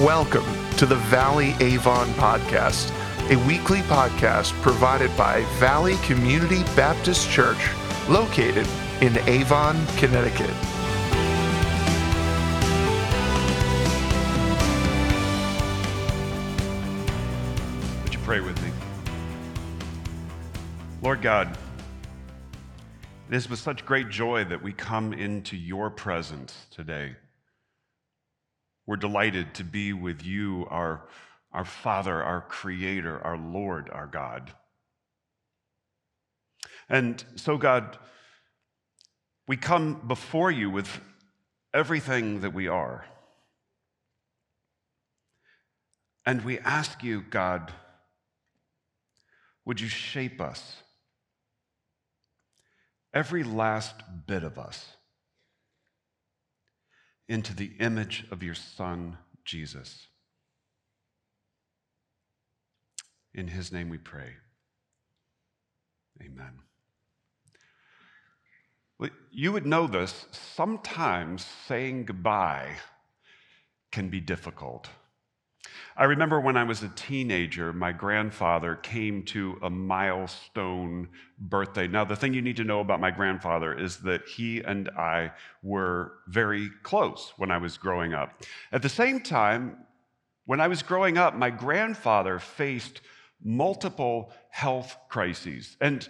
Welcome 0.00 0.44
to 0.76 0.84
the 0.84 0.96
Valley 0.96 1.54
Avon 1.58 2.08
Podcast, 2.08 2.90
a 3.30 3.46
weekly 3.46 3.78
podcast 3.80 4.52
provided 4.60 5.16
by 5.16 5.40
Valley 5.58 5.96
Community 6.02 6.64
Baptist 6.76 7.30
Church, 7.30 7.70
located 8.06 8.66
in 9.00 9.16
Avon, 9.26 9.74
Connecticut. 9.96 10.50
Would 18.02 18.12
you 18.12 18.20
pray 18.22 18.40
with 18.40 18.62
me? 18.62 18.70
Lord 21.00 21.22
God, 21.22 21.56
it 23.30 23.34
is 23.34 23.48
with 23.48 23.60
such 23.60 23.86
great 23.86 24.10
joy 24.10 24.44
that 24.44 24.62
we 24.62 24.74
come 24.74 25.14
into 25.14 25.56
your 25.56 25.88
presence 25.88 26.66
today. 26.70 27.16
We're 28.86 28.96
delighted 28.96 29.54
to 29.54 29.64
be 29.64 29.92
with 29.92 30.24
you, 30.24 30.66
our, 30.70 31.08
our 31.52 31.64
Father, 31.64 32.22
our 32.22 32.40
Creator, 32.40 33.20
our 33.24 33.36
Lord, 33.36 33.90
our 33.90 34.06
God. 34.06 34.52
And 36.88 37.24
so, 37.34 37.56
God, 37.56 37.98
we 39.48 39.56
come 39.56 40.02
before 40.06 40.52
you 40.52 40.70
with 40.70 41.00
everything 41.74 42.40
that 42.40 42.54
we 42.54 42.68
are. 42.68 43.04
And 46.24 46.44
we 46.44 46.58
ask 46.60 47.02
you, 47.02 47.22
God, 47.22 47.72
would 49.64 49.80
you 49.80 49.88
shape 49.88 50.40
us? 50.40 50.76
Every 53.12 53.42
last 53.42 53.94
bit 54.26 54.42
of 54.42 54.58
us 54.58 54.95
into 57.28 57.54
the 57.54 57.72
image 57.80 58.24
of 58.30 58.42
your 58.42 58.54
Son, 58.54 59.18
Jesus. 59.44 60.06
In 63.34 63.48
his 63.48 63.72
name 63.72 63.90
we 63.90 63.98
pray. 63.98 64.30
Amen. 66.22 66.60
Well, 68.98 69.10
you 69.30 69.52
would 69.52 69.66
know 69.66 69.86
this. 69.86 70.26
Sometimes 70.30 71.44
saying 71.66 72.06
goodbye 72.06 72.76
can 73.92 74.08
be 74.08 74.20
difficult. 74.20 74.88
I 75.98 76.04
remember 76.04 76.38
when 76.38 76.58
I 76.58 76.64
was 76.64 76.82
a 76.82 76.88
teenager, 76.88 77.72
my 77.72 77.90
grandfather 77.90 78.74
came 78.76 79.22
to 79.24 79.58
a 79.62 79.70
milestone 79.70 81.08
birthday. 81.38 81.86
Now, 81.86 82.04
the 82.04 82.16
thing 82.16 82.34
you 82.34 82.42
need 82.42 82.56
to 82.56 82.64
know 82.64 82.80
about 82.80 83.00
my 83.00 83.10
grandfather 83.10 83.72
is 83.72 83.98
that 83.98 84.28
he 84.28 84.60
and 84.60 84.90
I 84.90 85.32
were 85.62 86.12
very 86.28 86.68
close 86.82 87.32
when 87.38 87.50
I 87.50 87.56
was 87.56 87.78
growing 87.78 88.12
up. 88.12 88.42
At 88.72 88.82
the 88.82 88.90
same 88.90 89.20
time, 89.20 89.78
when 90.44 90.60
I 90.60 90.68
was 90.68 90.82
growing 90.82 91.16
up, 91.16 91.34
my 91.34 91.48
grandfather 91.48 92.38
faced 92.38 93.00
multiple 93.42 94.32
health 94.50 94.96
crises. 95.08 95.78
And 95.80 96.06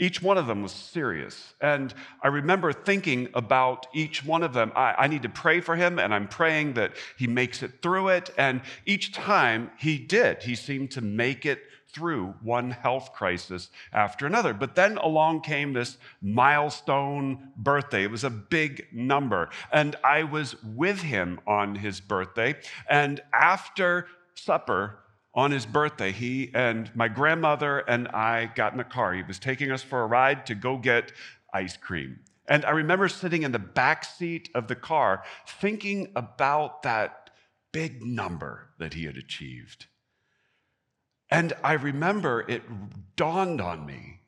each 0.00 0.22
one 0.22 0.38
of 0.38 0.46
them 0.46 0.62
was 0.62 0.72
serious. 0.72 1.52
And 1.60 1.94
I 2.22 2.28
remember 2.28 2.72
thinking 2.72 3.28
about 3.34 3.86
each 3.92 4.24
one 4.24 4.42
of 4.42 4.54
them. 4.54 4.72
I, 4.74 4.94
I, 4.98 5.06
need 5.06 5.22
to 5.22 5.28
pray 5.28 5.60
for 5.60 5.76
him, 5.76 5.98
and 5.98 6.14
I'm 6.14 6.26
praying 6.26 6.72
that 6.74 6.92
he 7.18 7.26
makes 7.26 7.62
it 7.62 7.82
through 7.82 8.08
it. 8.08 8.30
And 8.38 8.62
each 8.86 9.12
time 9.12 9.70
he 9.78 9.98
did, 9.98 10.42
he 10.42 10.54
seemed 10.54 10.90
to 10.92 11.02
make 11.02 11.44
it 11.44 11.60
through 11.92 12.34
one 12.42 12.70
health 12.70 13.12
crisis 13.12 13.68
after 13.92 14.26
another. 14.26 14.54
But 14.54 14.74
then 14.74 14.96
along 14.96 15.42
came 15.42 15.74
this 15.74 15.98
milestone 16.22 17.50
birthday. 17.56 18.04
It 18.04 18.10
was 18.10 18.24
a 18.24 18.30
big 18.30 18.86
number. 18.92 19.50
And 19.70 19.96
I 20.02 20.22
was 20.22 20.56
with 20.62 21.02
him 21.02 21.40
on 21.46 21.74
his 21.74 22.00
birthday. 22.00 22.56
And 22.88 23.20
after 23.34 24.06
supper, 24.34 24.98
on 25.34 25.50
his 25.50 25.66
birthday, 25.66 26.12
he 26.12 26.50
and 26.54 26.94
my 26.94 27.08
grandmother 27.08 27.78
and 27.78 28.08
I 28.08 28.50
got 28.54 28.72
in 28.72 28.78
the 28.78 28.84
car. 28.84 29.14
He 29.14 29.22
was 29.22 29.38
taking 29.38 29.70
us 29.70 29.82
for 29.82 30.02
a 30.02 30.06
ride 30.06 30.46
to 30.46 30.54
go 30.54 30.76
get 30.76 31.12
ice 31.54 31.76
cream. 31.76 32.20
And 32.46 32.64
I 32.64 32.70
remember 32.70 33.08
sitting 33.08 33.44
in 33.44 33.52
the 33.52 33.60
back 33.60 34.04
seat 34.04 34.50
of 34.54 34.66
the 34.66 34.74
car 34.74 35.22
thinking 35.46 36.10
about 36.16 36.82
that 36.82 37.30
big 37.72 38.02
number 38.02 38.70
that 38.78 38.94
he 38.94 39.04
had 39.04 39.16
achieved. 39.16 39.86
And 41.30 41.52
I 41.62 41.74
remember 41.74 42.44
it 42.48 42.62
dawned 43.14 43.60
on 43.60 43.86
me 43.86 44.22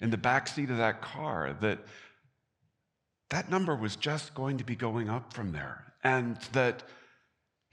in 0.00 0.10
the 0.10 0.18
back 0.18 0.46
seat 0.46 0.68
of 0.68 0.76
that 0.76 1.00
car 1.00 1.56
that 1.62 1.78
that 3.30 3.48
number 3.48 3.74
was 3.74 3.96
just 3.96 4.34
going 4.34 4.58
to 4.58 4.64
be 4.64 4.76
going 4.76 5.08
up 5.08 5.32
from 5.32 5.52
there. 5.52 5.94
And 6.02 6.36
that 6.52 6.82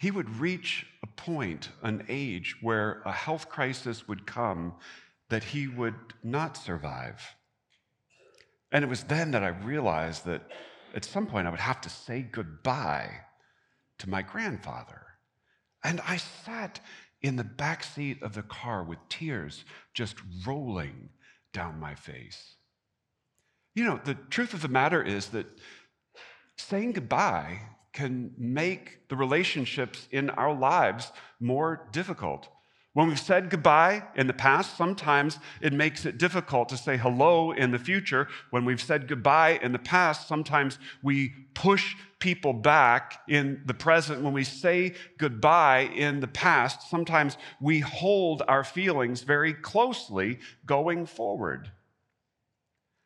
he 0.01 0.09
would 0.09 0.39
reach 0.39 0.87
a 1.03 1.07
point, 1.07 1.69
an 1.83 2.03
age, 2.09 2.55
where 2.59 3.03
a 3.05 3.11
health 3.11 3.49
crisis 3.49 4.07
would 4.07 4.25
come 4.25 4.73
that 5.29 5.43
he 5.43 5.67
would 5.67 5.93
not 6.23 6.57
survive. 6.57 7.21
And 8.71 8.83
it 8.83 8.87
was 8.87 9.03
then 9.03 9.29
that 9.29 9.43
I 9.43 9.49
realized 9.49 10.25
that 10.25 10.41
at 10.95 11.05
some 11.05 11.27
point 11.27 11.45
I 11.45 11.51
would 11.51 11.59
have 11.59 11.81
to 11.81 11.89
say 11.89 12.23
goodbye 12.23 13.11
to 13.99 14.09
my 14.09 14.23
grandfather. 14.23 15.03
And 15.83 16.01
I 16.07 16.17
sat 16.17 16.79
in 17.21 17.35
the 17.35 17.43
back 17.43 17.83
seat 17.83 18.23
of 18.23 18.33
the 18.33 18.41
car 18.41 18.83
with 18.83 18.97
tears 19.07 19.65
just 19.93 20.15
rolling 20.47 21.09
down 21.53 21.79
my 21.79 21.93
face. 21.93 22.55
You 23.75 23.83
know, 23.83 24.01
the 24.03 24.15
truth 24.15 24.55
of 24.55 24.63
the 24.63 24.67
matter 24.67 25.03
is 25.03 25.27
that 25.27 25.45
saying 26.57 26.93
goodbye 26.93 27.59
can 27.93 28.31
make 28.37 29.07
the 29.09 29.15
relationships 29.15 30.07
in 30.11 30.29
our 30.31 30.53
lives 30.53 31.11
more 31.39 31.87
difficult. 31.91 32.47
When 32.93 33.07
we've 33.07 33.19
said 33.19 33.49
goodbye 33.49 34.03
in 34.15 34.27
the 34.27 34.33
past, 34.33 34.75
sometimes 34.75 35.39
it 35.61 35.71
makes 35.71 36.05
it 36.05 36.17
difficult 36.17 36.67
to 36.69 36.77
say 36.77 36.97
hello 36.97 37.51
in 37.51 37.71
the 37.71 37.79
future. 37.79 38.27
When 38.49 38.65
we've 38.65 38.81
said 38.81 39.07
goodbye 39.07 39.59
in 39.61 39.71
the 39.71 39.79
past, 39.79 40.27
sometimes 40.27 40.77
we 41.01 41.33
push 41.53 41.95
people 42.19 42.51
back 42.51 43.21
in 43.29 43.61
the 43.65 43.73
present. 43.73 44.21
When 44.21 44.33
we 44.33 44.43
say 44.43 44.93
goodbye 45.17 45.89
in 45.95 46.19
the 46.19 46.27
past, 46.27 46.89
sometimes 46.89 47.37
we 47.61 47.79
hold 47.79 48.43
our 48.49 48.63
feelings 48.63 49.21
very 49.21 49.53
closely 49.53 50.39
going 50.65 51.05
forward. 51.05 51.71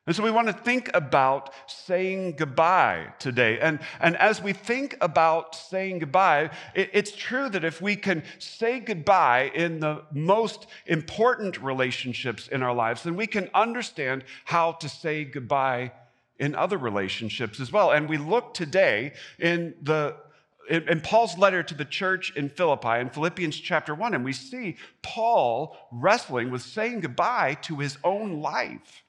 And 0.07 0.15
so 0.15 0.21
we 0.21 0.29
want 0.29 0.47
to 0.47 0.53
think 0.53 0.91
about 0.93 1.51
saying 1.65 2.35
goodbye 2.37 3.07
today. 3.17 3.57
And, 3.59 3.79
and 3.99 4.15
as 4.17 4.39
we 4.39 4.53
think 4.53 4.95
about 5.01 5.55
saying 5.55 5.97
goodbye, 5.99 6.51
it, 6.75 6.91
it's 6.93 7.15
true 7.15 7.49
that 7.49 7.63
if 7.63 7.81
we 7.81 7.95
can 7.95 8.23
say 8.37 8.79
goodbye 8.79 9.51
in 9.55 9.79
the 9.79 10.03
most 10.11 10.67
important 10.85 11.59
relationships 11.59 12.47
in 12.47 12.61
our 12.61 12.73
lives, 12.73 13.01
then 13.01 13.15
we 13.15 13.25
can 13.25 13.49
understand 13.55 14.23
how 14.43 14.73
to 14.73 14.87
say 14.87 15.25
goodbye 15.25 15.91
in 16.37 16.53
other 16.53 16.77
relationships 16.77 17.59
as 17.59 17.71
well. 17.71 17.89
And 17.89 18.07
we 18.07 18.17
look 18.17 18.53
today 18.53 19.13
in 19.39 19.73
the 19.81 20.17
in, 20.69 21.01
Paul's 21.01 21.37
letter 21.37 21.61
to 21.63 21.75
the 21.75 21.85
church 21.85 22.35
in 22.35 22.49
Philippi, 22.49 22.99
in 22.99 23.09
Philippians 23.09 23.59
chapter 23.59 23.93
1, 23.93 24.15
and 24.15 24.25
we 24.25 24.33
see 24.33 24.77
Paul 25.03 25.77
wrestling 25.91 26.49
with 26.49 26.63
saying 26.63 27.01
goodbye 27.01 27.55
to 27.63 27.77
his 27.77 27.97
own 28.03 28.41
life. 28.41 29.04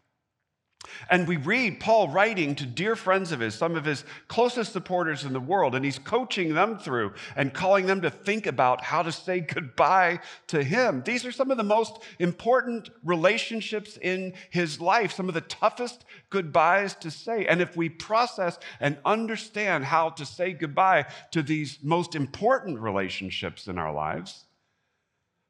And 1.09 1.28
we 1.28 1.37
read 1.37 1.81
Paul 1.81 2.09
writing 2.09 2.54
to 2.56 2.66
dear 2.66 2.97
friends 2.97 3.32
of 3.32 3.41
his, 3.41 3.54
some 3.54 3.76
of 3.76 3.84
his 3.84 4.04
closest 4.28 4.72
supporters 4.72 5.25
in 5.25 5.32
the 5.32 5.41
world, 5.41 5.75
and 5.75 5.84
he's 5.84 5.98
coaching 5.98 6.54
them 6.54 6.78
through 6.78 7.14
and 7.37 7.54
calling 7.54 7.87
them 7.87 8.00
to 8.03 8.10
think 8.10 8.47
about 8.47 8.82
how 8.82 9.03
to 9.03 9.12
say 9.12 9.41
goodbye 9.54 10.20
to 10.48 10.62
him. 10.62 11.03
These 11.04 11.25
are 11.25 11.32
some 11.32 11.50
of 11.50 11.56
the 11.56 11.64
most 11.64 11.98
important 12.19 12.91
relationships 13.04 13.98
in 14.00 14.34
his 14.50 14.81
life, 14.81 15.12
some 15.12 15.28
of 15.28 15.34
the 15.34 15.41
toughest 15.42 16.04
goodbyes 16.31 16.94
to 16.97 17.10
say. 17.10 17.47
And 17.47 17.60
if 17.60 17.76
we 17.76 17.88
process 17.88 18.58
and 18.81 18.98
understand 19.04 19.84
how 19.84 20.11
to 20.11 20.26
say 20.26 20.52
goodbye 20.52 21.06
to 21.32 21.43
these 21.43 21.79
most 21.82 22.14
important 22.14 22.81
relationships 22.81 23.67
in 23.69 23.79
our 23.79 23.93
lives, 23.93 24.44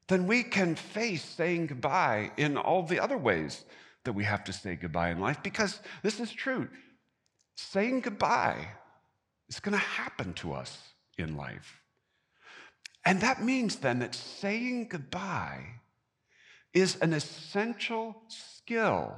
then 0.07 0.25
we 0.25 0.41
can 0.43 0.75
face 0.75 1.23
saying 1.23 1.67
goodbye 1.67 2.31
in 2.37 2.57
all 2.57 2.83
the 2.83 2.99
other 2.99 3.17
ways 3.17 3.65
that 4.07 4.13
we 4.13 4.23
have 4.23 4.45
to 4.45 4.53
say 4.53 4.77
goodbye 4.77 5.09
in 5.09 5.19
life 5.19 5.43
because 5.43 5.81
this 6.01 6.21
is 6.21 6.31
true. 6.31 6.69
Saying 7.55 7.99
goodbye 7.99 8.69
is 9.49 9.59
going 9.59 9.73
to 9.73 9.83
happen 9.83 10.33
to 10.35 10.53
us 10.53 10.77
in 11.17 11.35
life. 11.35 11.81
And 13.05 13.19
that 13.19 13.43
means 13.43 13.75
then 13.75 13.99
that 13.99 14.15
saying 14.15 14.87
goodbye 14.87 15.81
is 16.73 16.95
an 17.01 17.11
essential 17.11 18.15
skill 18.29 19.13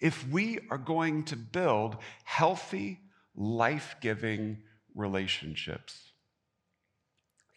if 0.00 0.26
we 0.28 0.58
are 0.72 0.78
going 0.78 1.22
to 1.26 1.36
build 1.36 1.96
healthy, 2.24 2.98
life 3.36 3.94
giving 4.00 4.58
relationships. 4.96 6.14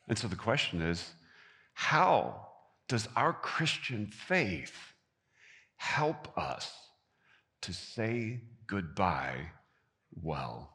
And 0.07 0.19
so 0.19 0.27
the 0.27 0.35
question 0.35 0.83
is 0.83 1.13
how 1.73 2.47
does 2.87 3.09
our 3.15 3.33
Christian 3.33 4.05
faith 4.05 4.92
help 5.83 6.37
us 6.37 6.71
to 7.61 7.73
say 7.73 8.39
goodbye 8.67 9.51
well. 10.21 10.71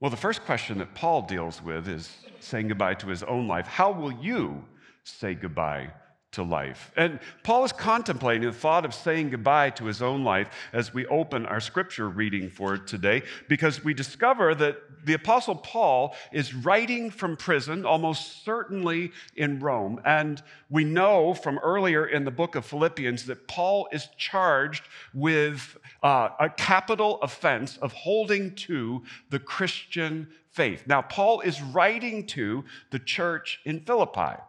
Well, 0.00 0.12
the 0.12 0.16
first 0.16 0.44
question 0.44 0.78
that 0.78 0.94
Paul 0.94 1.22
deals 1.22 1.60
with 1.60 1.88
is 1.88 2.08
saying 2.38 2.68
goodbye 2.68 2.94
to 2.94 3.08
his 3.08 3.24
own 3.24 3.48
life. 3.48 3.66
How 3.66 3.90
will 3.90 4.12
you 4.12 4.64
say 5.02 5.34
goodbye 5.34 5.90
to 6.30 6.42
life. 6.42 6.92
And 6.96 7.20
Paul 7.42 7.64
is 7.64 7.72
contemplating 7.72 8.42
the 8.42 8.52
thought 8.52 8.84
of 8.84 8.92
saying 8.92 9.30
goodbye 9.30 9.70
to 9.70 9.86
his 9.86 10.02
own 10.02 10.24
life 10.24 10.50
as 10.72 10.92
we 10.92 11.06
open 11.06 11.46
our 11.46 11.60
scripture 11.60 12.08
reading 12.08 12.50
for 12.50 12.76
today, 12.76 13.22
because 13.48 13.82
we 13.82 13.94
discover 13.94 14.54
that 14.54 14.76
the 15.06 15.14
Apostle 15.14 15.54
Paul 15.54 16.14
is 16.30 16.54
writing 16.54 17.10
from 17.10 17.36
prison, 17.36 17.86
almost 17.86 18.44
certainly 18.44 19.10
in 19.36 19.58
Rome. 19.58 20.00
And 20.04 20.42
we 20.68 20.84
know 20.84 21.32
from 21.32 21.58
earlier 21.58 22.04
in 22.04 22.24
the 22.24 22.30
book 22.30 22.56
of 22.56 22.66
Philippians 22.66 23.24
that 23.24 23.48
Paul 23.48 23.88
is 23.90 24.08
charged 24.18 24.84
with 25.14 25.78
uh, 26.02 26.28
a 26.38 26.50
capital 26.50 27.20
offense 27.22 27.78
of 27.78 27.92
holding 27.92 28.54
to 28.56 29.02
the 29.30 29.38
Christian 29.38 30.28
faith. 30.50 30.84
Now, 30.86 31.00
Paul 31.00 31.40
is 31.40 31.62
writing 31.62 32.26
to 32.28 32.64
the 32.90 32.98
church 32.98 33.60
in 33.64 33.80
Philippi. 33.80 34.42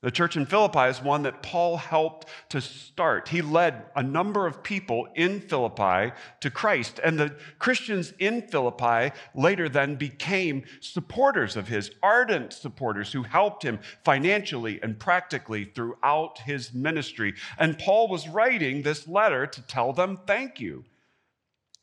The 0.00 0.12
church 0.12 0.36
in 0.36 0.46
Philippi 0.46 0.90
is 0.90 1.02
one 1.02 1.24
that 1.24 1.42
Paul 1.42 1.76
helped 1.76 2.28
to 2.50 2.60
start. 2.60 3.28
He 3.28 3.42
led 3.42 3.86
a 3.96 4.02
number 4.02 4.46
of 4.46 4.62
people 4.62 5.08
in 5.16 5.40
Philippi 5.40 6.14
to 6.38 6.50
Christ. 6.52 7.00
And 7.02 7.18
the 7.18 7.34
Christians 7.58 8.12
in 8.20 8.42
Philippi 8.42 9.12
later 9.34 9.68
then 9.68 9.96
became 9.96 10.62
supporters 10.78 11.56
of 11.56 11.66
his, 11.66 11.90
ardent 12.00 12.52
supporters 12.52 13.12
who 13.12 13.24
helped 13.24 13.64
him 13.64 13.80
financially 14.04 14.78
and 14.84 15.00
practically 15.00 15.64
throughout 15.64 16.38
his 16.38 16.72
ministry. 16.72 17.34
And 17.58 17.76
Paul 17.76 18.06
was 18.06 18.28
writing 18.28 18.82
this 18.82 19.08
letter 19.08 19.48
to 19.48 19.62
tell 19.62 19.92
them 19.92 20.20
thank 20.28 20.60
you. 20.60 20.84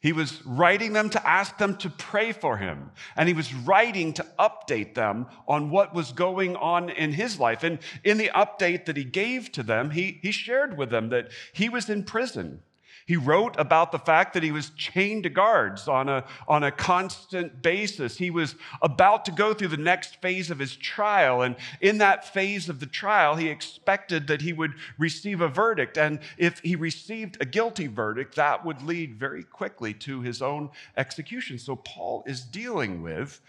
He 0.06 0.14
was 0.14 0.46
writing 0.46 0.94
them 0.94 1.10
to 1.10 1.28
ask 1.28 1.58
them 1.58 1.78
to 1.78 1.90
pray 1.90 2.32
for 2.32 2.58
him. 2.58 2.92
And 3.16 3.28
he 3.28 3.34
was 3.34 3.56
writing 3.56 4.14
to 4.14 4.26
update 4.38 4.94
them 4.94 5.26
on 5.48 5.72
what 5.72 5.96
was 5.96 6.12
going 6.12 6.56
on 6.58 6.92
in 6.92 7.12
his 7.12 7.40
life. 7.40 7.64
And 7.64 7.80
in 8.04 8.20
the 8.20 8.30
update 8.36 8.86
that 8.86 8.98
he 8.98 9.04
gave 9.04 9.52
to 9.54 9.64
them, 9.64 9.90
he, 9.90 10.20
he 10.22 10.32
shared 10.32 10.78
with 10.78 10.92
them 10.92 11.10
that 11.10 11.32
he 11.54 11.70
was 11.70 11.90
in 11.90 12.04
prison. 12.04 12.62
He 13.06 13.18
wrote 13.18 13.56
about 13.60 13.92
the 13.92 14.00
fact 14.00 14.34
that 14.34 14.42
he 14.42 14.52
was 14.52 14.72
chained 14.72 15.24
to 15.24 15.30
guards 15.30 15.88
on 15.88 16.10
a, 16.10 16.26
on 16.48 16.64
a 16.64 16.72
constant 16.72 17.62
basis. 17.62 18.18
He 18.18 18.32
was 18.32 18.56
about 18.82 19.26
to 19.26 19.32
go 19.32 19.54
through 19.54 19.68
the 19.68 19.78
next 19.78 20.20
phase 20.22 20.50
of 20.50 20.58
his 20.58 20.76
trial. 20.76 21.44
And 21.44 21.56
in 21.82 22.00
that 22.00 22.34
phase 22.34 22.68
of 22.68 22.80
the 22.80 22.88
trial, 22.88 23.36
he 23.36 23.48
expected 23.48 24.26
that 24.28 24.42
he 24.42 24.54
would 24.54 24.74
receive 24.98 25.40
a 25.40 25.48
verdict. 25.48 26.00
And 26.00 26.20
if 26.40 26.60
he 26.60 26.76
received 26.76 27.38
a 27.40 27.46
guilty 27.46 27.86
verdict, 27.86 28.36
that 28.38 28.66
would 28.66 28.82
lead 28.82 29.20
very 29.20 29.44
quickly 29.44 29.94
to 29.94 30.22
his 30.22 30.42
own 30.42 30.72
execution. 30.98 31.60
So 31.60 31.76
Paul 31.76 32.24
is 32.26 32.42
dealing 32.42 33.04
with 33.04 33.40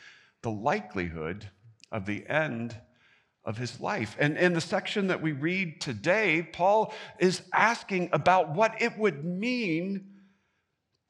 the 0.43 0.51
likelihood 0.51 1.49
of 1.91 2.05
the 2.05 2.27
end 2.29 2.77
of 3.47 3.57
his 3.57 3.81
life. 3.81 4.17
And 4.19 4.37
in 4.37 4.53
the 4.53 4.61
section 4.61 5.07
that 5.07 5.23
we 5.23 5.33
read 5.33 5.81
today, 5.81 6.43
Paul 6.53 6.93
is 7.19 7.43
asking 7.55 8.11
about 8.13 8.55
what 8.55 8.83
it 8.83 8.99
would 8.99 9.25
mean 9.25 10.09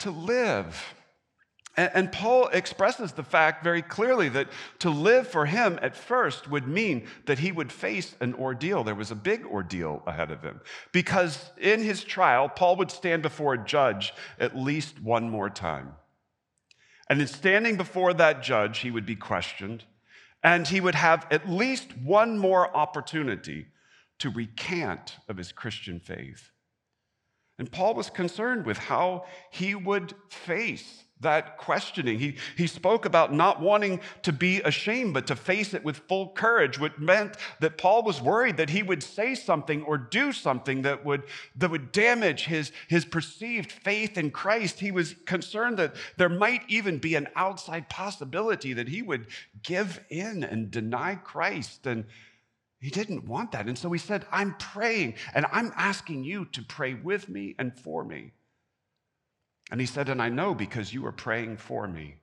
to 0.01 0.11
live. 0.11 0.95
And, 1.79 2.11
Paul 2.11 2.49
expresses 2.49 3.13
the 3.13 3.23
fact 3.23 3.63
very 3.63 3.83
clearly 3.83 4.31
that 4.31 4.49
to 4.79 4.89
live 4.89 5.29
for 5.29 5.45
him 5.45 5.79
at 5.83 5.95
first 5.95 6.51
would 6.51 6.67
mean 6.67 7.07
that 7.27 7.39
he 7.39 7.53
would 7.53 7.71
face 7.71 8.17
an 8.21 8.33
ordeal. 8.35 8.83
There 8.83 8.95
was 8.95 9.11
a 9.11 9.15
big 9.15 9.45
ordeal 9.45 10.03
ahead 10.07 10.31
of 10.31 10.43
him. 10.43 10.63
Because 10.93 11.51
in 11.59 11.83
his 11.83 12.03
trial, 12.03 12.49
Paul 12.49 12.77
would 12.77 12.91
stand 12.91 13.23
before 13.23 13.53
a 13.53 13.63
judge 13.63 14.15
at 14.39 14.57
least 14.57 15.03
one 15.03 15.29
more 15.29 15.51
time. 15.51 15.93
And 17.11 17.21
in 17.21 17.27
standing 17.27 17.77
before 17.77 18.15
that 18.15 18.43
judge, 18.43 18.79
he 18.79 18.91
would 18.91 19.05
be 19.05 19.17
questioned 19.17 19.85
and 20.43 20.69
he 20.69 20.81
would 20.81 20.95
have 20.95 21.27
at 21.31 21.49
least 21.49 21.97
one 21.97 22.39
more 22.39 22.75
opportunity 22.77 23.67
to 24.19 24.31
recant 24.31 25.17
of 25.29 25.37
his 25.37 25.53
Christian 25.53 26.01
faith. 26.01 26.51
And 27.59 27.71
Paul 27.71 27.95
was 27.95 28.11
concerned 28.11 28.67
with 28.67 28.79
how 28.79 29.25
he 29.51 29.75
would 29.75 30.15
face 30.29 31.06
that 31.21 31.57
questioning. 31.57 32.19
He, 32.19 32.37
he 32.57 32.67
spoke 32.67 33.07
about 33.07 33.33
not 33.33 33.61
wanting 33.61 34.01
to 34.23 34.33
be 34.33 34.61
ashamed, 34.61 35.15
but 35.15 35.27
to 35.29 35.37
face 35.37 35.73
it 35.73 35.83
with 35.83 35.97
full 36.09 36.29
courage, 36.31 36.79
which 36.79 36.99
meant 36.99 37.37
that 37.61 37.79
Paul 37.79 38.03
was 38.03 38.21
worried 38.21 38.59
that 38.59 38.71
he 38.71 38.83
would 38.83 39.03
say 39.03 39.35
something 39.35 39.83
or 39.83 39.97
do 39.97 40.33
something 40.33 40.83
that 40.83 41.05
would, 41.05 41.23
that 41.57 41.71
would 41.71 41.91
damage 41.91 42.45
his, 42.45 42.71
his 42.89 43.05
perceived 43.07 43.73
faith 43.73 44.19
in 44.19 44.31
Christ. 44.31 44.79
He 44.79 44.91
was 44.91 45.15
concerned 45.25 45.79
that 45.79 45.97
there 46.19 46.29
might 46.29 46.63
even 46.69 46.99
be 46.99 47.15
an 47.15 47.29
outside 47.35 47.89
possibility 47.89 48.75
that 48.75 48.89
he 48.89 49.01
would 49.01 49.29
give 49.63 50.01
in 50.11 50.45
and 50.45 50.71
deny 50.71 51.15
Christ. 51.15 51.87
And 51.87 52.05
he 52.79 52.91
didn't 52.91 53.25
want 53.25 53.53
that. 53.53 53.67
And 53.67 53.79
so 53.79 53.91
he 53.91 53.99
said, 53.99 54.27
I'm 54.31 54.55
praying 54.59 55.15
and 55.35 55.47
I'm 55.51 55.73
asking 55.77 56.25
you 56.25 56.45
to 56.53 56.63
pray 56.63 56.93
with 56.95 57.29
me 57.29 57.55
and 57.59 57.77
for 57.79 58.05
me. 58.05 58.33
And 59.71 59.81
he 59.81 59.87
said, 59.87 60.09
And 60.09 60.23
I 60.23 60.29
know 60.29 60.55
because 60.55 60.93
you 60.93 61.05
are 61.07 61.13
praying 61.13 61.57
for 61.57 61.87
me. 61.89 62.17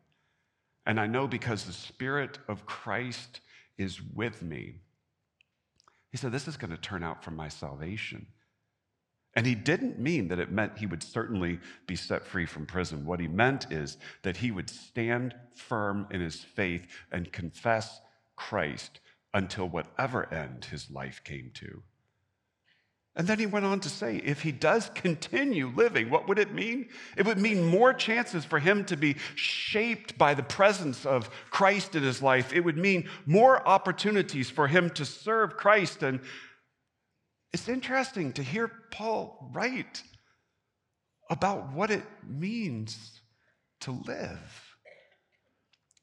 And 0.85 0.99
I 0.99 1.07
know 1.07 1.27
because 1.27 1.65
the 1.65 1.73
Spirit 1.73 2.39
of 2.47 2.65
Christ 2.65 3.41
is 3.77 4.01
with 4.01 4.41
me. 4.41 4.75
He 6.11 6.17
said, 6.17 6.31
This 6.31 6.47
is 6.47 6.57
going 6.57 6.71
to 6.71 6.77
turn 6.77 7.03
out 7.03 7.23
for 7.23 7.31
my 7.31 7.49
salvation. 7.49 8.27
And 9.35 9.47
he 9.47 9.55
didn't 9.55 9.97
mean 9.97 10.27
that 10.27 10.39
it 10.39 10.51
meant 10.51 10.77
he 10.77 10.85
would 10.85 11.01
certainly 11.01 11.59
be 11.87 11.95
set 11.95 12.25
free 12.25 12.45
from 12.45 12.67
prison. 12.67 13.05
What 13.05 13.19
he 13.19 13.27
meant 13.27 13.71
is 13.71 13.97
that 14.21 14.37
he 14.37 14.51
would 14.51 14.69
stand 14.69 15.33
firm 15.55 16.07
in 16.11 16.21
his 16.21 16.41
faith 16.41 16.85
and 17.11 17.31
confess 17.31 17.99
Christ 18.35 18.99
until 19.33 19.67
whatever 19.67 20.31
end 20.31 20.65
his 20.65 20.91
life 20.91 21.23
came 21.23 21.49
to. 21.55 21.81
And 23.15 23.27
then 23.27 23.38
he 23.38 23.45
went 23.45 23.65
on 23.65 23.80
to 23.81 23.89
say, 23.89 24.15
if 24.18 24.42
he 24.42 24.51
does 24.51 24.89
continue 24.95 25.71
living, 25.75 26.10
what 26.10 26.27
would 26.27 26.39
it 26.39 26.51
mean? 26.51 26.89
It 27.15 27.27
would 27.27 27.38
mean 27.38 27.63
more 27.63 27.94
chances 27.94 28.44
for 28.44 28.57
him 28.57 28.86
to 28.86 28.98
be 28.98 29.18
shaped 29.36 30.18
by 30.18 30.33
the 30.33 30.42
presence 30.42 31.06
of 31.06 31.30
Christ 31.51 31.95
in 31.95 32.01
his 32.01 32.24
life. 32.24 32.51
It 32.51 32.62
would 32.62 32.77
mean 32.77 33.07
more 33.27 33.65
opportunities 33.68 34.50
for 34.50 34.68
him 34.68 34.89
to 34.92 35.06
serve 35.06 35.57
Christ. 35.57 36.01
And 36.01 36.21
it's 37.51 37.69
interesting 37.69 38.33
to 38.33 38.42
hear 38.42 38.71
Paul 38.89 39.51
write 39.54 40.01
about 41.30 41.71
what 41.71 41.92
it 41.92 42.04
means 42.27 43.21
to 43.81 43.92
live. 43.92 44.62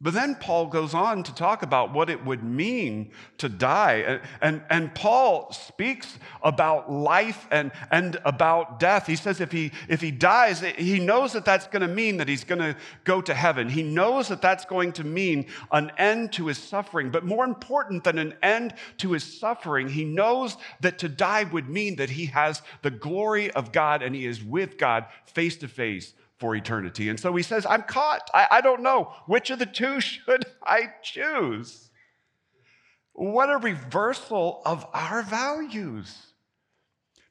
But 0.02 0.14
then 0.14 0.34
Paul 0.36 0.68
goes 0.68 0.94
on 0.94 1.22
to 1.24 1.34
talk 1.34 1.62
about 1.62 1.92
what 1.92 2.08
it 2.08 2.24
would 2.24 2.42
mean 2.42 3.10
to 3.36 3.50
die. 3.50 3.96
And, 4.06 4.20
and, 4.40 4.62
and, 4.70 4.94
Paul 4.94 5.52
speaks 5.52 6.18
about 6.42 6.90
life 6.90 7.46
and, 7.50 7.70
and 7.90 8.18
about 8.24 8.80
death. 8.80 9.06
He 9.06 9.16
says 9.16 9.42
if 9.42 9.52
he, 9.52 9.72
if 9.88 10.00
he 10.00 10.10
dies, 10.10 10.60
he 10.60 11.00
knows 11.00 11.34
that 11.34 11.44
that's 11.44 11.66
going 11.66 11.86
to 11.86 11.94
mean 11.94 12.16
that 12.16 12.28
he's 12.28 12.44
going 12.44 12.60
to 12.60 12.76
go 13.04 13.20
to 13.20 13.34
heaven. 13.34 13.68
He 13.68 13.82
knows 13.82 14.28
that 14.28 14.40
that's 14.40 14.64
going 14.64 14.92
to 14.92 15.04
mean 15.04 15.44
an 15.70 15.92
end 15.98 16.32
to 16.32 16.46
his 16.46 16.56
suffering. 16.56 17.10
But 17.10 17.26
more 17.26 17.44
important 17.44 18.02
than 18.02 18.18
an 18.18 18.34
end 18.42 18.72
to 18.98 19.12
his 19.12 19.24
suffering, 19.24 19.86
he 19.86 20.04
knows 20.04 20.56
that 20.80 20.98
to 21.00 21.10
die 21.10 21.44
would 21.44 21.68
mean 21.68 21.96
that 21.96 22.08
he 22.08 22.24
has 22.26 22.62
the 22.80 22.90
glory 22.90 23.50
of 23.50 23.70
God 23.70 24.02
and 24.02 24.14
he 24.14 24.24
is 24.24 24.42
with 24.42 24.78
God 24.78 25.04
face 25.26 25.58
to 25.58 25.68
face 25.68 26.14
for 26.40 26.56
eternity. 26.56 27.10
And 27.10 27.20
so 27.20 27.36
he 27.36 27.42
says, 27.42 27.66
I'm 27.66 27.82
caught. 27.82 28.28
I, 28.32 28.48
I 28.50 28.60
don't 28.62 28.82
know. 28.82 29.12
Which 29.26 29.50
of 29.50 29.58
the 29.58 29.66
two 29.66 30.00
should 30.00 30.46
I 30.64 30.88
choose? 31.02 31.90
What 33.12 33.50
a 33.50 33.58
reversal 33.58 34.62
of 34.64 34.86
our 34.94 35.22
values. 35.22 36.16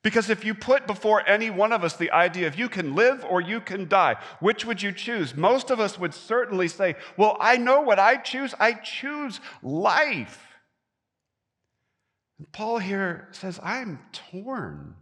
Because 0.02 0.30
if 0.30 0.46
you 0.46 0.54
put 0.54 0.88
before 0.88 1.28
any 1.28 1.50
one 1.50 1.74
of 1.74 1.84
us 1.84 1.98
the 1.98 2.12
idea 2.12 2.48
of 2.48 2.58
you 2.58 2.70
can 2.70 2.96
live 2.96 3.26
or 3.26 3.42
you 3.42 3.60
can 3.60 3.90
die, 3.90 4.16
which 4.40 4.64
would 4.64 4.82
you 4.82 4.94
choose? 4.94 5.36
Most 5.36 5.72
of 5.72 5.80
us 5.80 6.00
would 6.00 6.14
certainly 6.14 6.70
say, 6.70 6.96
Well, 7.18 7.36
I 7.42 7.58
know 7.58 7.82
what 7.82 8.00
I 8.00 8.16
choose. 8.16 8.54
I 8.60 8.74
choose 8.74 9.42
life. 9.62 10.46
And 12.38 12.50
Paul 12.54 12.78
here 12.78 13.28
says, 13.32 13.60
I'm 13.62 14.00
torn, 14.14 14.96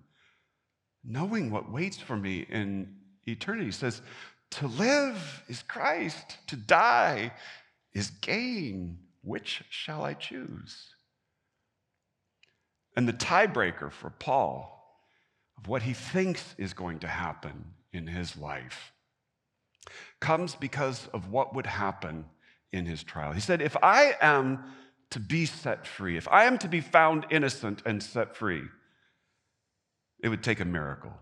knowing 1.04 1.52
what 1.52 1.72
waits 1.72 1.98
for 1.98 2.18
me 2.18 2.48
in 2.50 2.97
eternity. 3.28 3.66
He 3.66 3.72
says, 3.72 4.02
To 4.52 4.68
live 4.68 5.44
is 5.48 5.62
Christ, 5.64 6.38
to 6.48 6.56
die 6.56 7.34
is 7.94 8.10
gain. 8.22 9.00
Which 9.24 9.64
shall 9.70 10.06
I 10.06 10.14
choose? 10.14 10.94
And 12.96 13.08
the 13.08 13.14
tiebreaker 13.14 13.92
for 13.92 14.10
Paul 14.10 14.74
of 15.58 15.68
what 15.68 15.82
he 15.82 15.94
thinks 15.94 16.56
is 16.58 16.74
going 16.74 17.00
to 17.00 17.08
happen 17.08 17.66
in 17.92 18.08
his 18.08 18.38
life 18.38 18.94
comes 20.20 20.56
because 20.56 21.08
of 21.14 21.32
what 21.32 21.54
would 21.56 21.66
happen 21.66 22.26
in 22.72 22.86
his 22.86 23.04
trial. 23.04 23.34
He 23.34 23.42
said, 23.42 23.62
If 23.62 23.76
I 23.82 24.16
am 24.22 24.64
to 25.12 25.20
be 25.20 25.46
set 25.46 25.86
free, 25.86 26.18
if 26.18 26.28
I 26.30 26.46
am 26.46 26.58
to 26.60 26.68
be 26.68 26.82
found 26.82 27.26
innocent 27.30 27.82
and 27.86 28.02
set 28.02 28.36
free, 28.36 28.64
it 30.24 30.30
would 30.30 30.44
take 30.44 30.60
a 30.60 30.66
miracle. 30.66 31.14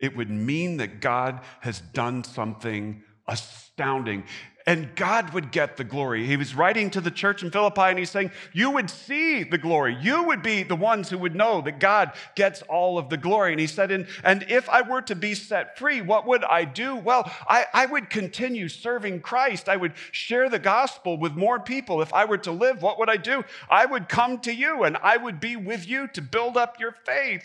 It 0.00 0.16
would 0.16 0.30
mean 0.30 0.78
that 0.78 1.00
God 1.00 1.40
has 1.60 1.80
done 1.80 2.24
something 2.24 3.02
astounding. 3.28 4.24
And 4.66 4.94
God 4.94 5.32
would 5.32 5.52
get 5.52 5.76
the 5.76 5.84
glory. 5.84 6.26
He 6.26 6.36
was 6.36 6.54
writing 6.54 6.90
to 6.90 7.00
the 7.00 7.10
church 7.10 7.42
in 7.42 7.50
Philippi 7.50 7.80
and 7.80 7.98
he's 7.98 8.10
saying, 8.10 8.30
You 8.52 8.70
would 8.70 8.90
see 8.90 9.42
the 9.42 9.58
glory. 9.58 9.96
You 10.00 10.24
would 10.24 10.42
be 10.42 10.62
the 10.62 10.76
ones 10.76 11.08
who 11.08 11.18
would 11.18 11.34
know 11.34 11.62
that 11.62 11.80
God 11.80 12.12
gets 12.36 12.60
all 12.62 12.98
of 12.98 13.08
the 13.08 13.16
glory. 13.16 13.52
And 13.52 13.60
he 13.60 13.66
said, 13.66 13.90
And, 13.90 14.06
and 14.22 14.44
if 14.48 14.68
I 14.68 14.82
were 14.82 15.00
to 15.02 15.16
be 15.16 15.34
set 15.34 15.78
free, 15.78 16.02
what 16.02 16.26
would 16.26 16.44
I 16.44 16.64
do? 16.64 16.94
Well, 16.94 17.30
I, 17.48 17.66
I 17.72 17.86
would 17.86 18.10
continue 18.10 18.68
serving 18.68 19.22
Christ. 19.22 19.68
I 19.68 19.76
would 19.76 19.94
share 20.12 20.50
the 20.50 20.58
gospel 20.58 21.16
with 21.16 21.32
more 21.32 21.58
people. 21.58 22.02
If 22.02 22.12
I 22.12 22.26
were 22.26 22.38
to 22.38 22.52
live, 22.52 22.82
what 22.82 22.98
would 22.98 23.10
I 23.10 23.16
do? 23.16 23.44
I 23.70 23.86
would 23.86 24.08
come 24.08 24.40
to 24.40 24.54
you 24.54 24.84
and 24.84 24.98
I 24.98 25.16
would 25.16 25.40
be 25.40 25.56
with 25.56 25.88
you 25.88 26.06
to 26.08 26.20
build 26.20 26.56
up 26.58 26.78
your 26.78 26.94
faith. 27.06 27.44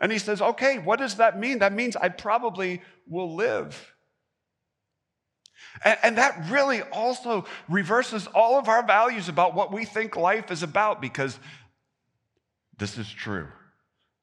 And 0.00 0.12
he 0.12 0.18
says, 0.18 0.40
Okay, 0.40 0.78
what 0.78 0.98
does 0.98 1.16
that 1.16 1.38
mean? 1.38 1.58
That 1.58 1.72
means 1.72 1.96
I 1.96 2.08
probably 2.08 2.82
will 3.06 3.34
live. 3.34 3.94
And, 5.84 6.18
that 6.18 6.50
really 6.50 6.82
also 6.82 7.44
reverses 7.68 8.26
all 8.28 8.58
of 8.58 8.68
our 8.68 8.84
values 8.84 9.28
about 9.28 9.54
what 9.54 9.72
we 9.72 9.84
think 9.84 10.16
life 10.16 10.50
is 10.50 10.62
about 10.62 11.00
because 11.00 11.38
this 12.78 12.98
is 12.98 13.08
true. 13.08 13.48